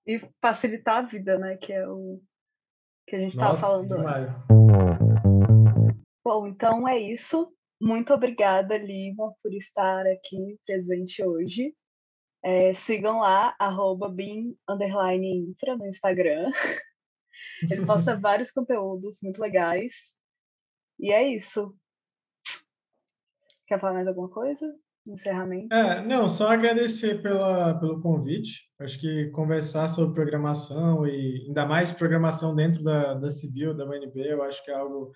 E 0.07 0.21
facilitar 0.41 0.99
a 0.99 1.03
vida, 1.09 1.37
né? 1.37 1.57
Que 1.57 1.73
é 1.73 1.89
o 1.89 2.23
que 3.09 3.17
a 3.17 3.19
gente 3.19 3.33
estava 3.33 3.57
falando. 3.57 3.89
Demais. 3.89 4.31
Bom, 6.25 6.47
então 6.47 6.87
é 6.87 6.97
isso. 6.97 7.53
Muito 7.81 8.15
obrigada, 8.15 8.79
Lima, 8.79 9.35
por 9.43 9.53
estar 9.53 10.07
aqui 10.07 10.61
presente 10.65 11.25
hoje. 11.25 11.75
É, 12.45 12.73
sigam 12.73 13.19
lá, 13.19 13.57
arroba 13.59 14.07
Infra 14.17 15.77
no 15.77 15.89
Instagram. 15.89 16.53
Ele 17.69 17.85
posta 17.85 18.15
vários 18.17 18.53
conteúdos 18.53 19.19
muito 19.25 19.41
legais. 19.41 20.17
E 21.01 21.11
é 21.13 21.27
isso. 21.27 21.77
Quer 23.67 23.81
falar 23.81 23.95
mais 23.95 24.07
alguma 24.07 24.29
coisa? 24.29 24.73
Encerramento. 25.07 25.75
É, 25.75 26.05
não, 26.05 26.29
só 26.29 26.49
agradecer 26.49 27.21
pela, 27.23 27.75
pelo 27.79 28.01
convite. 28.01 28.63
Acho 28.81 29.01
que 29.01 29.27
conversar 29.31 29.89
sobre 29.89 30.15
programação 30.15 31.07
e 31.07 31.45
ainda 31.47 31.67
mais 31.67 31.91
programação 31.91 32.55
dentro 32.55 32.83
da, 32.83 33.15
da 33.15 33.29
civil, 33.29 33.75
da 33.75 33.85
UNB, 33.85 34.21
eu 34.21 34.43
acho 34.43 34.65
que 34.65 34.71
é 34.71 34.75
algo 34.75 35.13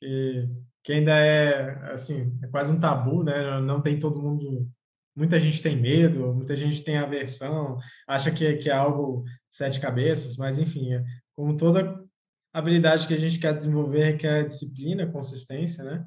que, 0.00 0.48
que 0.82 0.92
ainda 0.92 1.12
é, 1.12 1.92
assim, 1.92 2.32
é 2.42 2.48
quase 2.48 2.70
um 2.70 2.78
tabu, 2.78 3.22
né? 3.22 3.60
Não 3.60 3.80
tem 3.80 3.98
todo 3.98 4.22
mundo... 4.22 4.68
Muita 5.16 5.38
gente 5.38 5.62
tem 5.62 5.80
medo, 5.80 6.34
muita 6.34 6.56
gente 6.56 6.82
tem 6.82 6.98
aversão, 6.98 7.78
acha 8.08 8.32
que, 8.32 8.54
que 8.56 8.68
é 8.68 8.72
algo 8.72 9.22
sete 9.48 9.80
cabeças, 9.80 10.36
mas 10.36 10.58
enfim, 10.58 10.92
é, 10.92 11.04
como 11.36 11.56
toda 11.56 12.02
habilidade 12.52 13.06
que 13.06 13.14
a 13.14 13.18
gente 13.18 13.38
quer 13.38 13.54
desenvolver 13.54 14.04
requer 14.04 14.44
disciplina, 14.44 15.10
consistência, 15.10 15.84
né? 15.84 16.04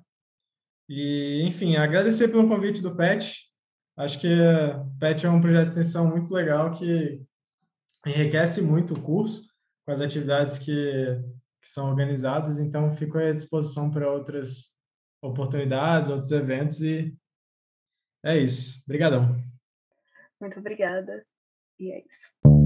E, 0.89 1.43
enfim, 1.45 1.75
agradecer 1.75 2.29
pelo 2.29 2.47
convite 2.47 2.81
do 2.81 2.95
PET. 2.95 3.47
Acho 3.97 4.19
que 4.19 4.27
o 4.27 4.99
PET 4.99 5.25
é 5.25 5.29
um 5.29 5.41
projeto 5.41 5.63
de 5.65 5.69
extensão 5.71 6.09
muito 6.09 6.31
legal 6.31 6.71
que 6.71 7.21
enriquece 8.05 8.61
muito 8.61 8.93
o 8.93 9.01
curso 9.01 9.43
com 9.85 9.91
as 9.91 9.99
atividades 9.99 10.57
que, 10.57 11.05
que 11.61 11.67
são 11.67 11.89
organizadas. 11.89 12.59
Então, 12.59 12.93
fico 12.93 13.17
à 13.17 13.31
disposição 13.31 13.89
para 13.89 14.11
outras 14.11 14.75
oportunidades, 15.21 16.09
outros 16.09 16.31
eventos 16.31 16.81
e 16.81 17.15
é 18.23 18.37
isso. 18.37 18.81
Obrigadão. 18.85 19.35
Muito 20.39 20.59
obrigada. 20.59 21.25
E 21.79 21.91
é 21.91 21.99
isso. 21.99 22.56